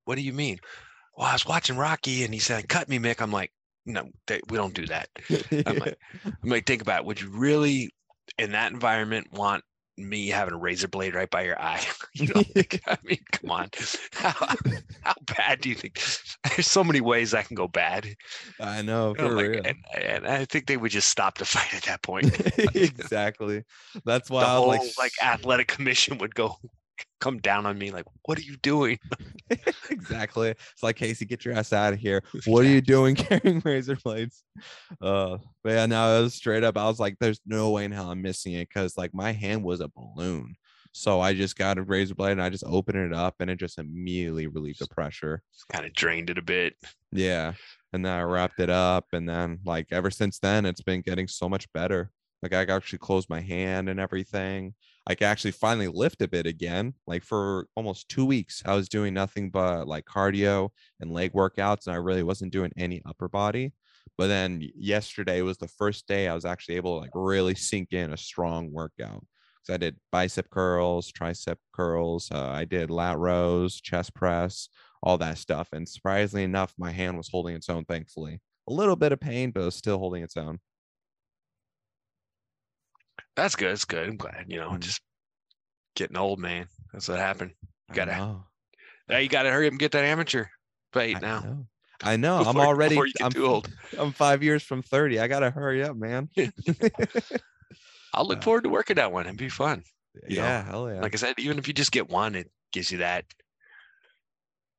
[0.04, 0.58] what do you mean?
[1.16, 3.20] Well, I was watching Rocky and he said, cut me, Mick.
[3.20, 3.52] I'm like,
[3.86, 5.08] no, they, we don't do that.
[5.64, 7.06] I'm like, I'm like, think about it.
[7.06, 7.90] Would you really,
[8.38, 9.64] in that environment, want
[9.96, 11.82] me having a razor blade right by your eye?
[12.14, 13.70] you know, like, I mean, come on.
[14.12, 14.34] How,
[15.02, 16.00] how bad do you think?
[16.44, 18.14] There's so many ways that can go bad.
[18.60, 19.62] I know You know, for like, real.
[19.64, 22.30] and, and I think they would just stop the fight at that point.
[22.74, 23.64] exactly.
[24.04, 26.56] That's why the I whole like, like, athletic commission would go
[27.20, 28.98] come down on me like, what are you doing?
[29.90, 30.50] exactly.
[30.50, 32.22] It's like Casey, get your ass out of here.
[32.46, 34.44] What are you doing carrying razor blades?
[35.00, 36.76] Uh, but yeah, no, it was straight up.
[36.76, 39.64] I was like, there's no way in hell I'm missing it because like my hand
[39.64, 40.56] was a balloon.
[40.92, 43.58] So I just got a razor blade and I just opened it up and it
[43.58, 45.42] just immediately relieved the pressure.
[45.70, 46.74] Kind of drained it a bit.
[47.12, 47.52] Yeah.
[47.92, 49.06] And then I wrapped it up.
[49.12, 52.10] And then, like, ever since then, it's been getting so much better.
[52.42, 54.74] Like, I actually closed my hand and everything.
[55.06, 56.94] I could actually finally lift a bit again.
[57.06, 61.86] Like, for almost two weeks, I was doing nothing but like cardio and leg workouts,
[61.86, 63.72] and I really wasn't doing any upper body.
[64.18, 67.92] But then yesterday was the first day I was actually able to like really sink
[67.92, 69.24] in a strong workout.
[69.62, 74.68] So I did bicep curls, tricep curls, uh, I did lat rows, chest press,
[75.02, 75.68] all that stuff.
[75.72, 78.40] And surprisingly enough, my hand was holding its own, thankfully.
[78.68, 80.58] A little bit of pain, but it was still holding its own.
[83.36, 83.72] That's good.
[83.72, 84.08] It's good.
[84.08, 84.46] I'm glad.
[84.48, 84.80] You know, Mm.
[84.80, 85.00] just
[85.94, 86.68] getting old, man.
[86.92, 87.52] That's what happened.
[87.90, 88.40] I Gotta-.
[89.08, 90.46] Now you got to hurry up and get that amateur
[90.92, 91.40] fight I now.
[91.40, 91.66] know.
[92.02, 92.38] I know.
[92.38, 93.70] I'm already before you get I'm, too old.
[93.98, 95.18] I'm five years from 30.
[95.20, 96.28] I gotta hurry up, man.
[98.12, 99.26] I'll look Uh, forward to working that one.
[99.26, 99.82] It'd be fun.
[100.28, 101.00] You yeah, hell yeah.
[101.00, 103.24] Like I said, even if you just get one, it gives you that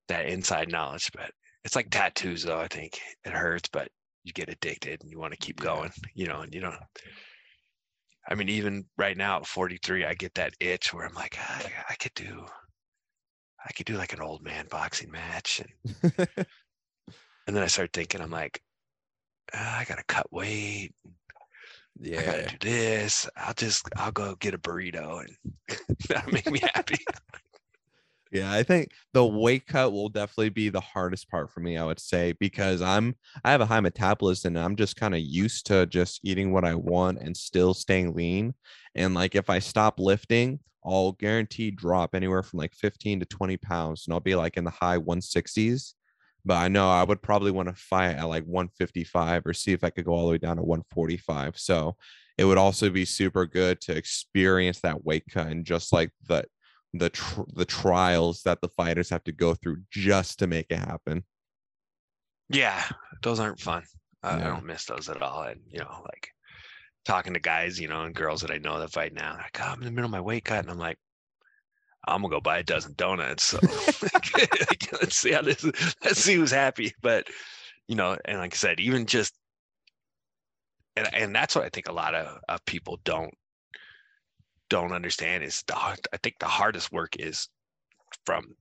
[0.10, 1.12] that inside knowledge.
[1.14, 1.32] But
[1.64, 2.60] it's like tattoos, though.
[2.60, 3.90] I think it hurts, but
[4.24, 5.92] you get addicted and you want to keep going.
[6.14, 6.76] You know, and you don't.
[8.30, 11.62] I mean, even right now at 43, I get that itch where I'm like, "Ah,
[11.66, 12.46] I, I could do,
[13.66, 15.94] I could do like an old man boxing match, and
[17.48, 18.62] and then I start thinking, I'm like,
[19.54, 20.94] "Ah, I gotta cut weight.
[22.00, 22.20] Yeah.
[22.20, 23.28] I gotta do this.
[23.36, 25.78] I'll just I'll go get a burrito and
[26.10, 27.00] that'll make me happy.
[28.32, 31.86] Yeah, I think the weight cut will definitely be the hardest part for me, I
[31.86, 35.66] would say, because I'm I have a high metabolism and I'm just kind of used
[35.68, 38.54] to just eating what I want and still staying lean.
[38.96, 43.58] And like if I stop lifting, I'll guaranteed drop anywhere from like 15 to 20
[43.58, 45.94] pounds and I'll be like in the high 160s.
[46.46, 49.84] But I know I would probably want to fight at like 155 or see if
[49.84, 51.58] I could go all the way down to 145.
[51.58, 51.96] So
[52.38, 56.46] it would also be super good to experience that weight cut and just like the
[56.94, 60.80] the tr- the trials that the fighters have to go through just to make it
[60.80, 61.24] happen.
[62.50, 62.84] Yeah,
[63.22, 63.84] those aren't fun.
[64.24, 65.44] I, I don't miss those at all.
[65.44, 66.30] And you know, like
[67.06, 69.68] talking to guys, you know, and girls that I know that fight now, like, oh,
[69.68, 70.98] I'm in the middle of my weight cut, and I'm like,
[72.08, 73.44] I'm gonna go buy a dozen donuts.
[73.44, 73.60] So
[74.94, 75.64] let's see how this.
[76.04, 76.94] Let's see who's happy.
[77.02, 77.28] But
[77.88, 79.34] you know, and like I said, even just,
[80.96, 83.34] and and that's what I think a lot of, of people don't
[84.70, 87.48] don't understand is the hard- I think the hardest work is
[88.26, 88.56] from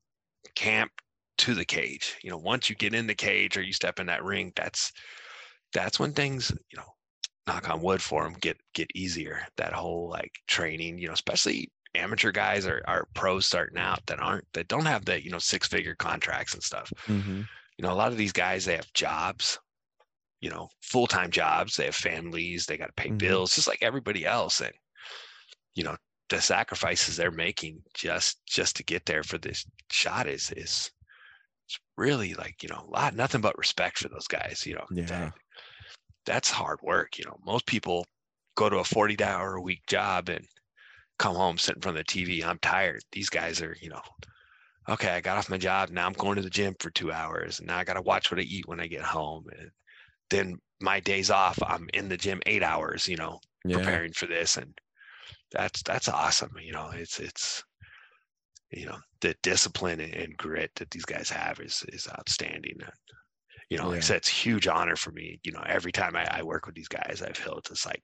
[0.54, 0.92] camp
[1.38, 2.16] to the cage.
[2.22, 4.92] You know, once you get in the cage or you step in that ring, that's
[5.72, 6.94] that's when things, you know,
[7.46, 9.46] knock on wood for them get get easier.
[9.56, 14.20] That whole like training, you know, especially amateur guys or are pros starting out that
[14.20, 16.92] aren't that don't have the you know six figure contracts and stuff.
[17.06, 17.42] Mm-hmm.
[17.78, 19.58] You know, a lot of these guys they have jobs,
[20.40, 21.76] you know, full time jobs.
[21.76, 22.66] They have families.
[22.66, 23.18] They got to pay Mhm.
[23.18, 24.60] bills, just like everybody else.
[24.60, 24.72] And
[25.76, 25.96] you know,
[26.30, 30.90] the sacrifices they're making just just to get there for this shot is is
[31.68, 34.86] it's really like you know a lot nothing but respect for those guys you know
[34.90, 35.06] Yeah.
[35.06, 35.32] that,
[36.26, 38.06] that's hard work you know most people
[38.56, 40.46] go to a 40 hour a week job and
[41.18, 44.02] come home sit in front of the tv i'm tired these guys are you know
[44.88, 47.58] okay i got off my job now i'm going to the gym for two hours
[47.58, 49.70] and now i got to watch what i eat when i get home and
[50.30, 53.76] then my days off i'm in the gym eight hours you know Yeah.
[53.82, 54.74] preparing for this and
[55.52, 57.64] that's that's awesome you know it's it's
[58.70, 62.90] you know the discipline and, grit that these guys have is is outstanding and
[63.70, 66.16] you know like i said it's a huge honor for me you know every time
[66.16, 68.02] I, I work with these guys i feel it's like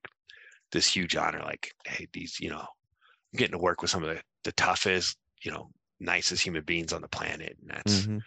[0.70, 4.08] this huge honor like hey these you know i'm getting to work with some of
[4.14, 5.70] the, the toughest you know
[6.00, 8.20] nicest human beings on the planet and that's Mhm.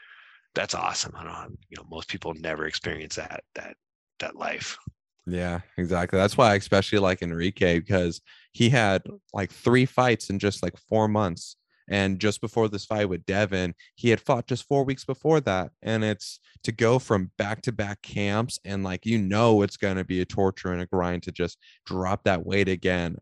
[0.53, 1.13] that's awesome.
[1.15, 3.75] I don't know you know most people never experience that that
[4.19, 4.77] that life
[5.27, 6.19] Yeah, exactly.
[6.19, 8.21] That's why I especially like Enrique because
[8.51, 9.01] he had
[9.33, 11.55] like three fights in just like four months.
[11.87, 15.71] And just before this fight with Devin, he had fought just four weeks before that.
[15.83, 19.97] And it's to go from back to back camps and like, you know, it's going
[19.97, 23.17] to be a torture and a grind to just drop that weight again.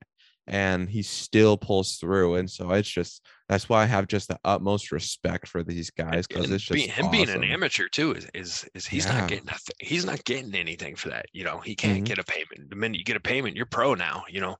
[0.46, 2.36] And he still pulls through.
[2.36, 6.28] And so it's just, that's why I have just the utmost respect for these guys
[6.28, 9.20] because it's just being- him being an amateur too is is, is he's Yeah.
[9.22, 9.76] not getting nothing.
[9.80, 11.28] He's not getting anything for that.
[11.32, 12.06] You know, he can't Mhm.
[12.08, 12.70] get a payment.
[12.70, 14.26] The minute you get a payment, you're pro now.
[14.30, 14.58] You know,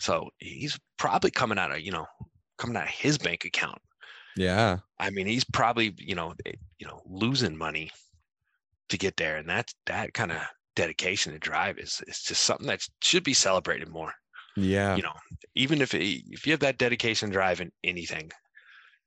[0.00, 2.06] so he's probably coming out of you know
[2.56, 3.80] coming out of his bank account.
[4.36, 4.78] Yeah.
[4.98, 7.90] I mean, he's probably you know eh, you know losing money
[8.88, 10.40] to get there, and that that kind of
[10.74, 14.14] dedication and drive is is just something that should be celebrated more.
[14.60, 14.96] Yeah.
[14.96, 15.12] You know,
[15.54, 18.30] even if it, if you have that dedication drive in anything,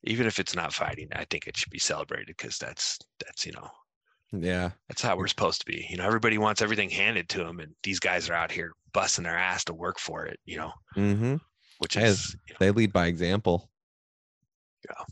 [0.03, 3.51] even if it's not fighting, I think it should be celebrated because that's that's you
[3.53, 3.69] know
[4.31, 4.71] Yeah.
[4.87, 5.85] that's how we're supposed to be.
[5.89, 9.23] You know, everybody wants everything handed to them, and these guys are out here busting
[9.23, 10.39] their ass to work for it.
[10.45, 11.35] You know, Mm-hmm.
[11.79, 13.69] which is you know, they lead by example.
[14.87, 15.03] Yeah.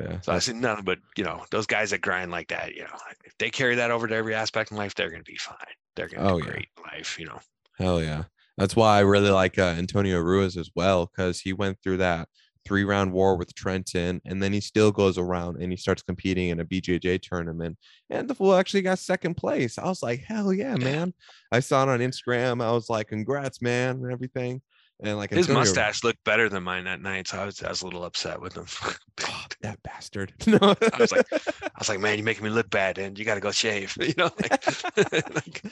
[0.00, 0.20] Yeah.
[0.22, 2.74] so I see nothing but you know those guys that grind like that.
[2.74, 5.30] You know, if they carry that over to every aspect in life, they're going to
[5.30, 5.56] be fine.
[5.96, 6.50] They're going to Oh, do yeah.
[6.52, 7.18] great in life.
[7.18, 7.40] You know,
[7.78, 8.24] Hell yeah.
[8.56, 12.28] That's why I really like uh, Antonio Ruiz as well, because he went through that
[12.64, 16.48] three round war with Trenton, and then he still goes around and he starts competing
[16.48, 17.76] in a BJJ tournament.
[18.10, 19.76] And the fool actually got second place.
[19.76, 20.84] I was like, hell yeah, Yeah.
[20.84, 21.14] man.
[21.52, 22.62] I saw it on Instagram.
[22.64, 24.62] I was like, congrats, man, and everything.
[25.02, 27.68] And like his Antonio- mustache looked better than mine that night, so I was I
[27.68, 28.66] was a little upset with him.
[29.22, 30.32] Oh, that bastard.
[30.46, 30.58] No.
[30.60, 33.34] I was like, I was like, man, you're making me look bad, and you got
[33.34, 33.96] to go shave.
[34.00, 35.62] You know, like, like,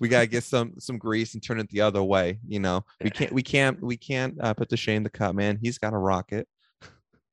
[0.00, 2.38] we gotta get some some grease and turn it the other way.
[2.46, 5.58] You know, we can't we can't we can't uh, put to shame the cut man.
[5.62, 6.48] He's got a rocket.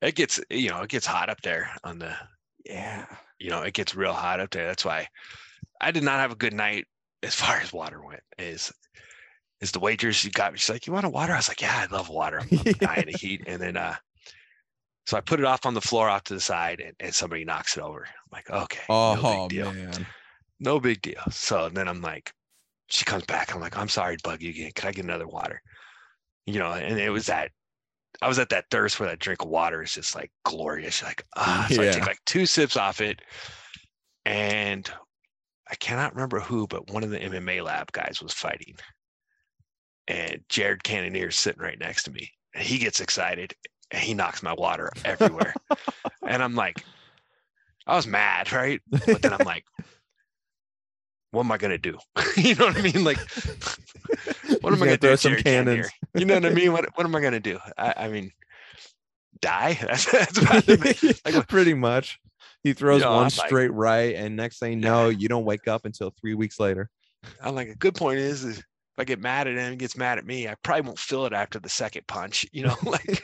[0.02, 2.14] it gets you know it gets hot up there on the
[2.66, 3.06] Yeah.
[3.40, 4.68] you know it gets real hot up there.
[4.68, 5.08] That's why
[5.82, 6.86] I did not have a good night
[7.24, 8.22] as far as water went.
[8.38, 8.72] Is
[9.64, 10.60] is the waitress she got me?
[10.60, 11.34] She's like, you want a water?
[11.34, 12.40] I was like, yeah, I love water.
[12.40, 13.44] I'm, I'm dying of heat.
[13.48, 13.96] And then uh,
[15.06, 17.44] so I put it off on the floor off to the side, and, and somebody
[17.44, 18.06] knocks it over.
[18.06, 19.76] I'm like, okay, no Oh big deal.
[19.86, 20.14] man.
[20.60, 21.24] no big deal.
[21.32, 22.34] So then I'm like,
[22.90, 23.54] she comes back.
[23.56, 24.72] I'm like, I'm sorry to bug you again.
[24.76, 25.62] Can I get another water?
[26.46, 27.52] You know, and it was that
[28.22, 31.04] I was at that thirst where that drink of water is just like glorious.
[31.04, 31.90] Like, ah, so I Yeah.
[31.90, 33.22] take like two sips off it.
[34.26, 34.92] And
[35.70, 38.76] I cannot remember who, but one of the MMA lab guys was fighting.
[40.08, 42.32] And Jared Cannonier's sitting right next to me.
[42.54, 43.54] And he gets excited
[43.92, 45.54] and he knocks my water everywhere.
[46.28, 46.84] and I'm like,
[47.88, 48.82] I was mad, right?
[48.90, 49.66] But then I'm like,
[51.32, 51.98] what am I gonna do?
[52.38, 53.04] you know what I mean?
[53.04, 53.18] Like,
[54.62, 55.66] what am I gonna throw with some Jared cannons.
[55.66, 55.90] Cannonier?
[56.16, 56.72] You know what I mean?
[56.72, 57.60] What what am I gonna do?
[57.78, 58.32] I, I mean,
[59.42, 59.78] die?
[59.82, 61.20] That's, that's about it.
[61.26, 62.20] Like, Pretty much.
[62.64, 65.28] He throws You know, one I'm like- straight right, and next thing you know, you
[65.28, 66.90] don't wake up until three weeks later.
[67.42, 68.64] I'm like, a good point is, is
[68.94, 70.48] if I get mad at him, he gets mad at me.
[70.48, 72.46] I probably won't feel it after the second punch.
[72.52, 73.24] You know, like.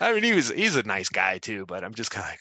[0.00, 2.40] I mean, he was he's a nice guy too, but I'm just kind of like,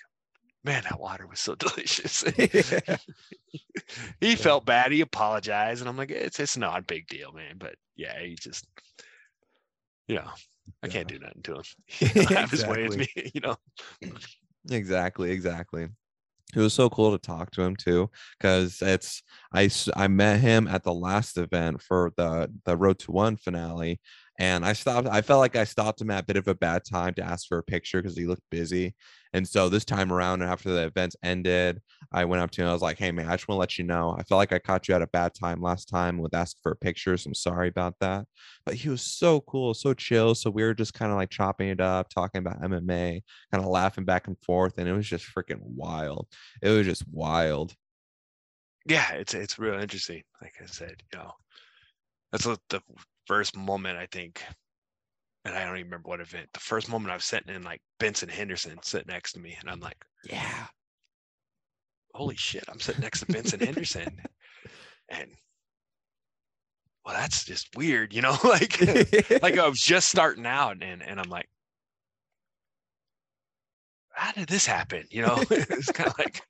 [0.64, 2.22] man, that water was so delicious.
[4.22, 4.94] he felt bad.
[4.94, 7.56] He apologized, and I'm like, it's it's not a big deal, man.
[7.58, 8.66] But yeah, he just,
[10.08, 10.30] you know,
[10.82, 11.64] I can't do nothing to him.
[11.88, 13.58] He'll have his way with me, you know.
[14.70, 15.88] Exactly, exactly.
[16.56, 19.22] It was so cool to talk to him too, because it's
[19.54, 24.00] I, I met him at the last event for the the Road to One finale,
[24.40, 25.08] and I stopped.
[25.08, 27.48] I felt like I stopped him at a bit of a bad time to ask
[27.48, 28.96] for a picture because he looked busy,
[29.34, 31.82] and so this time around, after the events ended,
[32.12, 32.68] I went up to him.
[32.70, 34.54] I was like, "Hey man, I just want to let you know, I felt like
[34.54, 37.26] I caught you at a bad time last time with asking for pictures.
[37.26, 38.26] I'm sorry about that."
[38.66, 40.36] But he was so cool, so chill.
[40.36, 43.70] So we were just kind of like chopping it up, talking about MMA kind of
[43.70, 46.28] laughing back and forth and it was just freaking wild
[46.62, 47.76] it was just wild
[48.86, 50.24] Yeah, it's it's real interesting.
[50.42, 51.34] Like I said, you know,
[52.32, 52.82] that's what the
[53.28, 54.44] first moment I think,
[55.46, 56.50] and I don't even remember what event.
[56.54, 59.70] The first moment I was sitting in like Benson Henderson sitting next to me, and
[59.70, 60.68] I'm like, yeah
[62.18, 64.20] holy shit, I'm sitting next to Benson Henderson,
[65.10, 65.30] and
[67.06, 68.82] well, that's just weird, you know, like
[69.42, 71.48] like I was just starting out, and and I'm like.
[74.20, 75.04] How did this happen?
[75.12, 76.42] You know, it's kind of like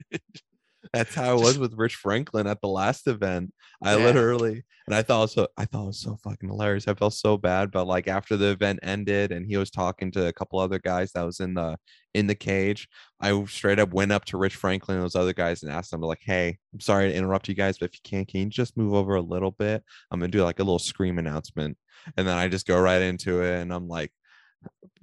[0.93, 3.53] that's how it was with rich franklin at the last event.
[3.83, 4.05] I Yeah.
[4.05, 6.87] literally and i thought it was so i thought it was so fucking hilarious.
[6.87, 10.27] I felt so bad but like after the event ended and he was talking to
[10.27, 11.77] a couple other guys that was in the
[12.13, 12.87] in the cage
[13.19, 16.01] i straight up went up to rich franklin and those other guys and asked them
[16.01, 18.77] like hey i'm sorry to interrupt you guys but if you can can you just
[18.77, 19.83] move over a little bit?
[20.09, 21.77] I'm gonna do like a little scream announcement.
[22.15, 24.11] And then i just go right into it and i'm like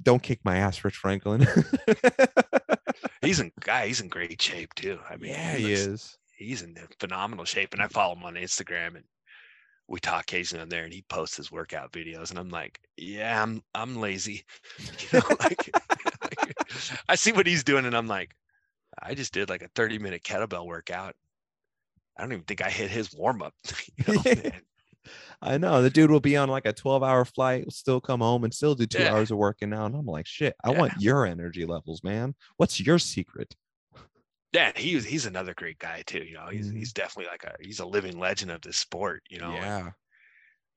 [0.02, 1.46] don't kick my ass rich franklin
[3.22, 3.86] he's in guy.
[3.86, 4.98] He's in great shape too.
[5.08, 7.72] I mean, yeah he looks- is he's in phenomenal shape.
[7.72, 9.04] And I follow him on Instagram and
[9.86, 12.30] we talk occasionally on there and he posts his workout videos.
[12.30, 14.44] And I'm like, yeah, I'm I'm lazy.
[15.12, 15.70] You know, like,
[16.22, 16.54] like,
[17.08, 18.34] I see what he's doing and I'm like,
[19.00, 21.14] I just did like a 30 minute kettlebell workout.
[22.16, 23.54] I don't even think I hit his warm up.
[24.06, 24.60] you know, man.
[25.42, 28.44] I know the dude will be on like a 12 hour flight, still come home
[28.44, 29.10] and still do two Yeah.
[29.10, 29.86] hours of working out.
[29.86, 30.80] And I'm like, shit, I Yeah.
[30.80, 32.34] want your energy levels, man.
[32.56, 33.56] What's your secret?
[34.52, 36.24] Yeah, he was he's another great guy too.
[36.24, 36.74] You know, he's Mhm.
[36.74, 39.64] he's definitely like a he's a living legend of this sport, you know.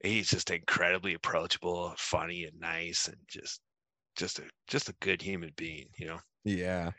[0.04, 3.62] and he's just incredibly approachable, funny and nice and just
[4.18, 6.20] just a just a good human being, you know.
[6.44, 6.94] Yeah.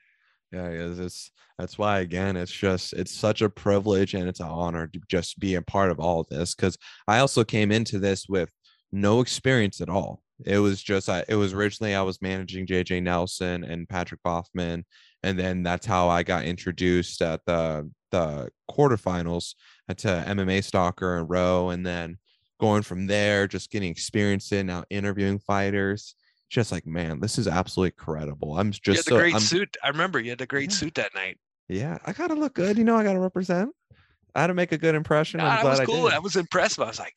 [0.53, 0.99] Yeah, it is.
[0.99, 5.01] It's that's why again, it's just it's such a privilege and it's an honor to
[5.09, 6.55] just be a part of all of this.
[6.55, 6.77] Cause
[7.07, 8.51] I also came into this with
[8.93, 10.23] no experience at all.
[10.47, 14.85] It was just I it was originally I was managing JJ Nelson and Patrick Boffman,
[15.23, 19.55] and then that's how I got introduced at the the quarterfinals
[19.99, 22.19] to uh, MMA Stalker and Row, and then
[22.61, 26.15] going from there, just getting experience in now interviewing fighters.
[26.49, 28.59] Just like man, this is absolutely incredible.
[28.59, 29.77] I'm just You had so great I'm, suit.
[29.83, 30.77] I remember you had the great Yeah.
[30.77, 31.39] suit that night.
[31.69, 32.79] yeah, I gotta look good.
[32.79, 33.71] You know, I gotta represent.
[34.35, 35.39] I had to make a good impression.
[35.39, 36.05] Nah, I'm glad was I cool.
[36.05, 36.15] did.
[36.15, 36.79] I was impressed.
[36.79, 37.17] I was like,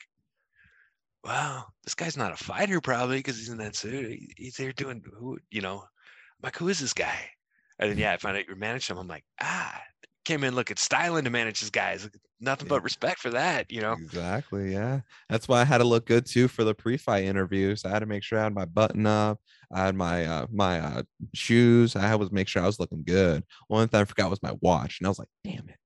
[1.24, 4.20] wow, this guy's not a fighter probably because he's in that suit.
[4.38, 5.88] He's there doing who, you know, I'm
[6.44, 7.16] like, who is this guy?
[7.80, 8.98] And then yeah, I found out you managed him.
[8.98, 9.82] I'm like, ah,
[10.26, 12.10] came in looking styling to manage his guys.
[12.40, 13.94] Nothing but respect for that, you know.
[13.94, 14.72] Exactly.
[14.72, 15.02] Yeah.
[15.30, 17.86] That's why I had to look good too for the pre-fight interviews.
[17.86, 19.40] I had to make sure I had my button up.
[19.72, 21.04] I had my uh my uh
[21.34, 21.96] shoes.
[21.96, 23.44] I had to make sure I was looking good.
[23.68, 25.00] One thing I forgot was my watch.
[25.00, 25.78] And I was like, damn it.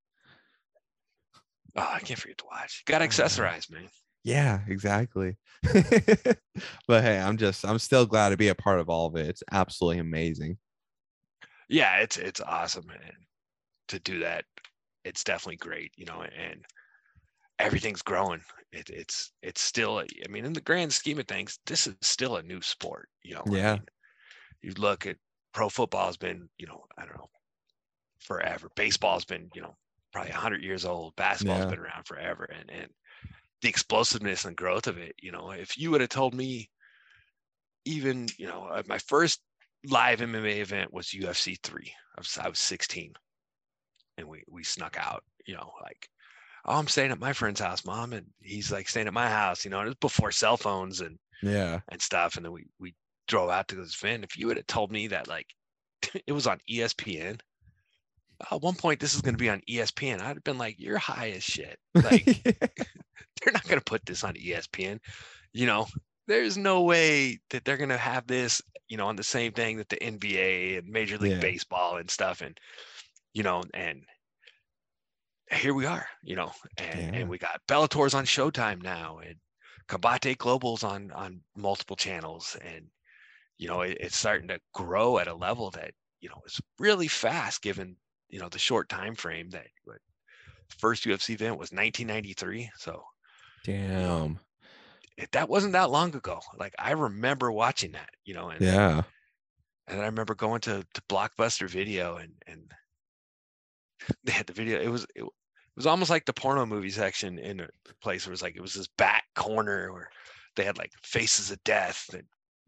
[1.76, 2.84] Oh, I can't forget to watch.
[2.86, 3.90] Got to accessorize, man.
[4.24, 5.36] Yeah, exactly.
[6.88, 9.28] but hey, I'm just I'm still glad to be a part of all of it.
[9.28, 10.58] It's absolutely amazing.
[11.70, 13.25] Yeah, it's it's awesome, man.
[13.90, 14.46] To do that,
[15.04, 16.66] it's definitely great, you know, and
[17.60, 18.44] everything's growing.
[18.72, 22.38] It, it's it's still, I mean, in the grand scheme of things, this is still
[22.38, 23.52] a new sport, you know.
[23.56, 23.80] I Yeah.
[23.80, 23.86] mean,
[24.62, 25.18] you look at
[25.54, 27.30] pro football has been, you know, I don't know,
[28.20, 28.70] forever.
[28.76, 29.78] Baseball's been, you know,
[30.12, 31.16] probably 100 years old.
[31.16, 31.66] Basketball's Yeah.
[31.66, 32.92] been around forever, and and
[33.62, 36.70] the explosiveness and growth of it, you know, if you would have told me,
[37.86, 39.42] even you know, uh, my first
[39.86, 41.94] live MMA event was UFC three.
[42.18, 43.14] I was I was 16,
[44.18, 45.24] and we we snuck out.
[45.46, 46.10] You know, like
[46.66, 49.64] oh, I'm staying at my friend's house, mom, and he's like staying at my house.
[49.66, 51.80] You know, it was before cell phones and Yeah.
[51.90, 52.36] and stuff.
[52.36, 52.96] And then we we
[53.28, 55.48] drove out to this van If you would have told me that like
[56.28, 57.40] it was on ESPN.
[58.52, 60.20] At one point, this is going to be on ESPN.
[60.20, 64.24] I'd have been like, "You're high as shit." Like, they're not going to put this
[64.26, 65.00] on ESPN.
[65.54, 65.88] You know,
[66.28, 69.78] there's no way that they're going to have this, you know, on the same thing
[69.78, 71.40] that the NBA and Major League Yeah.
[71.40, 72.42] Baseball and stuff.
[72.42, 72.60] And,
[73.36, 74.04] you know, and
[75.52, 77.12] here we are, you know, and, Yeah.
[77.14, 79.36] and we got Bellator's on Showtime now and
[79.88, 82.56] Combate Global's on, on multiple channels.
[82.64, 82.90] And,
[83.58, 87.08] you know, it, it's starting to grow at a level that, you know, is really
[87.10, 87.98] fast given,
[88.30, 89.68] you know, the short time frame that
[90.78, 92.72] first UFC event was 1993.
[92.78, 93.04] So,
[93.64, 94.40] Damn.
[95.18, 96.40] it, that wasn't that long ago.
[96.58, 99.04] Like I remember watching that, you know, and Yeah.
[99.88, 102.72] and I remember going to, to Blockbuster Video and and
[104.24, 104.80] they had the video.
[104.80, 107.68] It was it, it was almost like the porno movie section in a
[108.02, 110.10] place where it was like it was this back corner where
[110.56, 112.24] they had like Faces of Death and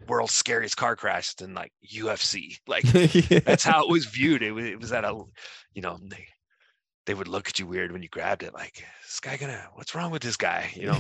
[0.07, 2.57] World's Scariest Car Crash and like UFC.
[2.67, 2.83] Like
[3.43, 4.43] that's how it was viewed.
[4.43, 5.23] It was it was at a
[5.73, 6.27] you know they
[7.05, 8.53] they would look at you weird when you grabbed it.
[8.53, 10.69] Like this guy gonna what's wrong with this guy?
[10.75, 10.97] You know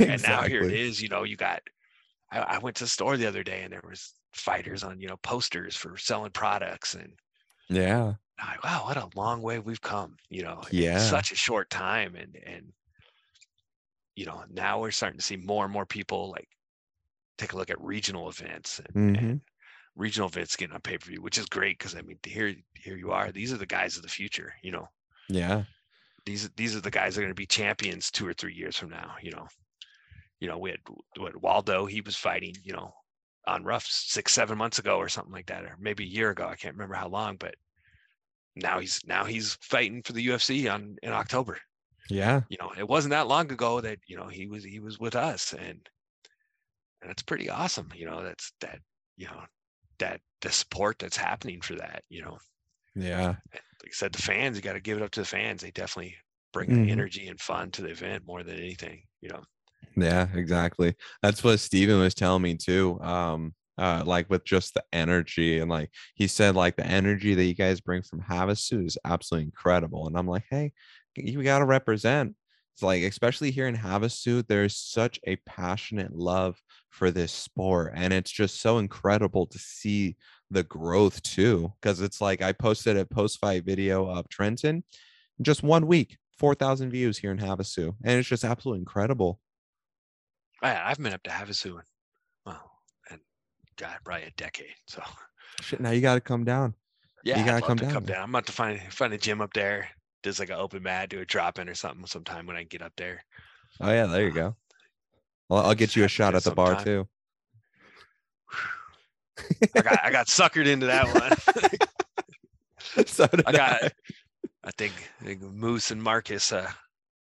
[0.00, 1.62] and now here it is, you know you got
[2.30, 5.06] I, I went to the store the other day and there was fighters on you
[5.06, 7.12] know posters for selling products and
[7.68, 8.14] Yeah.
[8.38, 10.94] Like wow what a long way we've come you know Yeah.
[10.94, 12.72] in such a short time and and
[14.16, 16.48] you know now we're starting to see more and more people like
[17.38, 19.18] take a look at regional events and, Mhm.
[19.18, 19.40] and
[19.96, 23.30] regional events getting on pay-per-view which is great because i mean here here you are
[23.32, 24.88] these are the guys of the future you know
[25.28, 25.64] Yeah.
[26.26, 28.76] these these are the guys that are going to be champions two or three years
[28.76, 29.16] from now.
[29.22, 29.46] You know,
[30.40, 30.80] you know we had
[31.18, 32.94] what Waldo he was fighting you know
[33.46, 36.46] on RUF six seven months ago or something like that or maybe a year ago
[36.48, 37.54] I can't remember how long but
[38.56, 41.58] now he's now he's fighting for the UFC on in October.
[42.10, 42.42] Yeah.
[42.48, 45.16] You know it wasn't that long ago that you know he was he was with
[45.16, 45.88] us and
[47.02, 47.90] and it's pretty awesome.
[47.94, 48.78] You know that's that
[49.16, 49.42] you know
[49.98, 52.02] that the support that's happening for that.
[52.08, 52.38] You know
[52.94, 53.36] Yeah.
[53.52, 55.60] like I said, the fans, you got to give it up to the fans.
[55.62, 56.16] They definitely
[56.52, 56.86] bring Mhm.
[56.86, 59.42] the energy and fun to the event more than anything, you know.
[59.96, 60.94] Yeah, exactly.
[61.22, 62.98] That's what Steven was telling me too.
[63.00, 67.44] Um, uh, like with just the energy and like he said, like the energy that
[67.44, 70.06] you guys bring from Havasu is absolutely incredible.
[70.06, 70.72] And I'm like, hey,
[71.16, 72.34] you got to represent.
[72.74, 76.60] It's like, especially here in Havasu, there's such a passionate love
[76.90, 80.16] for this sport, and it's just so incredible to see
[80.50, 81.72] the growth too.
[81.80, 84.82] Because it's like I posted a post-fight video of Trenton,
[85.40, 89.38] just one week, four thousand views here in Havasu, and it's just absolutely incredible.
[90.60, 91.80] I, I've been up to Havasu,
[93.76, 94.74] God, probably a decade.
[94.86, 95.02] So
[95.60, 96.74] Shit, now you got to come down.
[97.24, 98.22] yeah, I'd gotta come to down come down.
[98.22, 99.88] I'm about to find find a gym up there.
[100.22, 102.82] Does like an open mat, do a drop in or something sometime when I get
[102.82, 103.24] up there.
[103.80, 104.56] Oh yeah, there you Uh, go.
[105.48, 107.06] Well, I'll get you a shot at the bar too.
[109.76, 111.32] I got I got suckered into that one.
[113.06, 113.82] so I got
[114.62, 116.70] I think, I think Moose and Marcus uh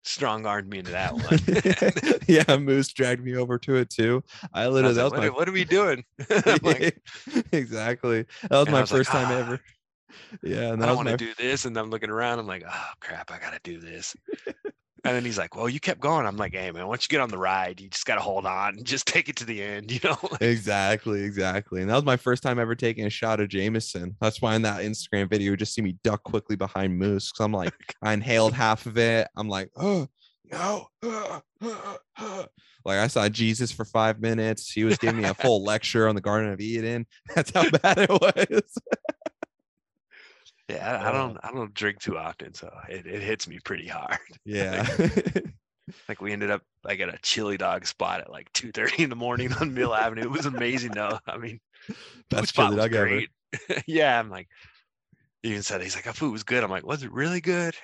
[0.09, 2.23] strong armed me into that one.
[2.27, 4.25] yeah, Moose dragged me over to it too.
[4.53, 6.05] I I literally that like, was what, my are- what are we doing?
[6.63, 7.01] Like,
[7.53, 8.25] exactly.
[8.43, 9.61] That was my was like, first time "Ah, ever.
[10.43, 11.65] Yeah, and I don't want my to do this.
[11.65, 12.39] And I'm looking around.
[12.39, 14.17] I'm like, oh crap, I gotta do this.
[15.05, 16.27] And then he's like, well, you kept going.
[16.27, 18.77] I'm like, hey man, once you get on the ride, you just gotta hold on
[18.77, 20.19] and just take it to the end, you know?
[20.41, 21.81] exactly, exactly.
[21.81, 24.17] And that was my first time ever taking a shot of Jameson.
[24.21, 27.31] That's why in that Instagram video, you just see me duck quickly behind Moose.
[27.33, 29.29] Cause I'm like, I inhaled half of it.
[29.37, 30.09] I'm like, oh
[30.51, 30.89] no.
[31.03, 32.45] uh, uh, uh."
[32.85, 34.71] Like I saw Jesus for five minutes.
[34.71, 37.07] He was giving me a full lecture on the Garden of Eden.
[37.35, 38.79] That's how bad it was.
[40.69, 43.59] Yeah, I, I Uh, don't I don't drink too often, so it, it hits me
[43.65, 44.19] pretty hard.
[44.45, 44.87] Yeah.
[46.09, 49.17] Like we ended up like at a chili dog spot at like 2:30 in the
[49.17, 50.23] morning on Mill Avenue.
[50.23, 51.19] It was amazing though.
[51.27, 51.61] I mean,
[52.31, 53.25] food spot chili was dog ever.
[53.27, 53.31] great.
[53.87, 54.49] yeah, I'm like,
[55.45, 57.77] even said he's like, "That food was good." I'm like, "Was it really good?"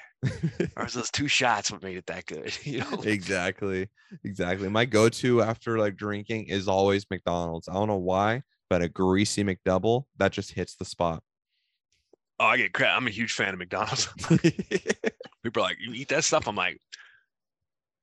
[0.76, 2.56] Or was those two shots what made it that good?
[2.64, 3.04] You know?
[3.04, 3.88] exactly.
[4.24, 4.68] Exactly.
[4.68, 7.68] My go-to after like drinking is always McDonald's.
[7.68, 11.22] I don't know why, but a greasy McDouble that just hits the spot.
[12.40, 12.96] Oh, I get crap.
[12.96, 14.08] I'm a huge fan of McDonald's.
[15.42, 16.80] People are like, "You eat that stuff?" I'm like,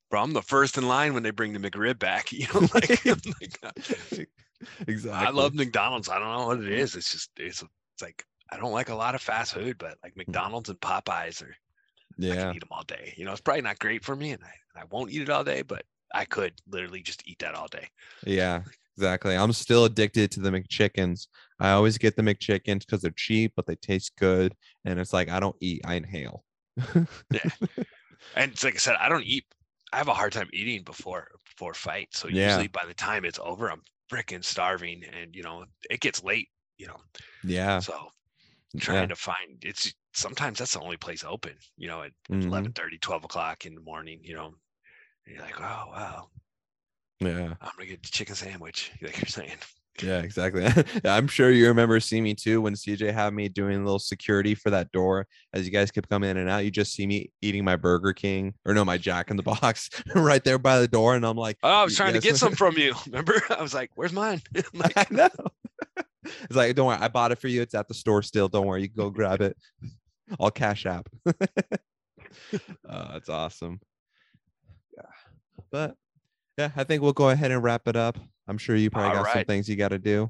[0.10, 3.06] "Bro, I'm the first in line when they bring the McRib back." You know, like,
[3.06, 3.72] like, "Uh,
[4.88, 5.28] exactly.
[5.28, 6.08] I love McDonald's.
[6.10, 6.96] I don't know what it is.
[6.96, 10.16] It's just it's it's like I don't like a lot of fast food, but like
[10.16, 11.56] McDonald's and Popeyes are
[12.18, 12.34] Yeah.
[12.34, 13.14] I can eat them all day.
[13.18, 15.30] You know, it's probably not great for me, and I, and I won't eat it
[15.30, 15.84] all day, but
[16.14, 17.88] I could literally just eat that all day.
[18.26, 18.62] Yeah.
[18.98, 19.36] Exactly.
[19.36, 21.28] I'm still addicted to the McChickens.
[21.60, 24.56] I always get the McChickens because they're cheap, but they taste good.
[24.86, 26.44] And it's like I don't eat, I inhale.
[27.32, 27.50] yeah.
[28.36, 29.46] And it's like I said, I don't eat.
[29.94, 32.10] I have a hard time eating before before fight.
[32.16, 32.38] So Yeah.
[32.38, 33.82] usually by the time it's over, I'm
[34.12, 36.50] freaking starving, and you know it gets late.
[36.78, 36.98] You know,
[37.44, 37.82] Yeah.
[37.82, 38.10] so
[38.80, 41.58] trying to find it's sometimes that's the only place open.
[41.78, 42.74] You know, at Mhm.
[42.76, 44.22] 11 12 o'clock in the morning.
[44.24, 44.48] You know,
[45.26, 46.30] and you're like, oh wow,
[47.22, 47.54] Yeah.
[47.62, 48.92] I'm gonna get a chicken sandwich.
[49.02, 49.58] Like you're saying.
[50.02, 50.66] Yeah, exactly.
[51.06, 54.56] I'm sure you remember seeing me too when CJ had me doing a little security
[54.56, 56.64] for that door as you guys kept coming in and out.
[56.66, 59.90] You just see me eating my Burger King or no, my Jack in the Box
[60.16, 62.56] right there by the door, and I'm like, Oh, I was trying to get some
[62.56, 62.96] from you.
[63.06, 63.40] Remember?
[63.50, 65.30] I was like, "Where's mine?" I'm like, I know.
[66.26, 67.62] it's like, don't worry, I bought it for you.
[67.62, 68.48] It's at the store still.
[68.48, 69.56] Don't worry, you can go grab it.
[70.40, 71.10] I'll cash app.
[71.28, 71.34] uh,
[73.16, 73.80] it's awesome.
[74.96, 75.04] Yeah,
[75.72, 75.96] but
[76.58, 78.18] yeah, I think we'll go ahead and wrap it up.
[78.48, 80.30] I'm sure you probably got some things you got to do.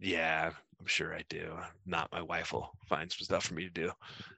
[0.00, 0.50] yeah,
[0.80, 1.52] I'm sure I do.
[1.56, 3.90] Uh, not my wife will find some stuff for me to do.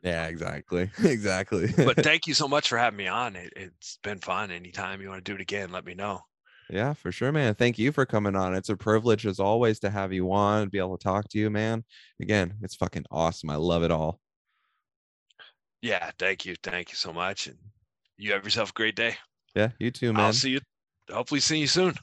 [0.03, 1.69] Yeah, exactly, exactly.
[1.85, 3.37] But thank you so much for having me on.
[3.37, 4.51] It, it's been fun.
[4.51, 6.21] Anytime you want to do it again, let me know.
[6.69, 7.55] Yeah, for sure, man.
[7.55, 8.55] Thank you for coming on.
[8.55, 11.39] It's a privilege as always to have you on and be able to talk to
[11.39, 11.85] you, man.
[12.21, 13.51] Again, it's fucking awesome.
[13.51, 14.21] I love it all.
[15.83, 16.57] Yeah, thank you.
[16.63, 17.47] Thank you so much.
[17.47, 17.59] And
[18.17, 19.17] you have yourself a great day.
[19.55, 20.25] Yeah, you too, man.
[20.27, 20.61] I'll see you.
[21.11, 21.95] Hopefully, see you soon.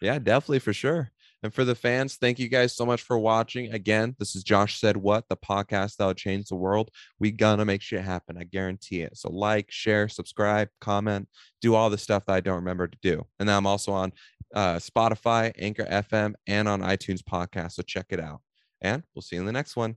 [0.00, 1.10] Yeah, definitely for sure.
[1.42, 3.72] And for the fans, thank you guys so much for watching.
[3.72, 6.90] Again, this is Josh Sed What, the podcast that'll change the world.
[7.20, 8.36] We gonna make shit happen.
[8.36, 9.16] I guarantee it.
[9.16, 11.28] So like, share, subscribe, comment,
[11.60, 13.24] do all the stuff that I don't remember to do.
[13.38, 14.12] And then I'm also on
[14.52, 17.72] uh, Spotify, Anchor FM, and on iTunes podcast.
[17.72, 18.40] So check it out.
[18.80, 19.96] And we'll see you in the next one.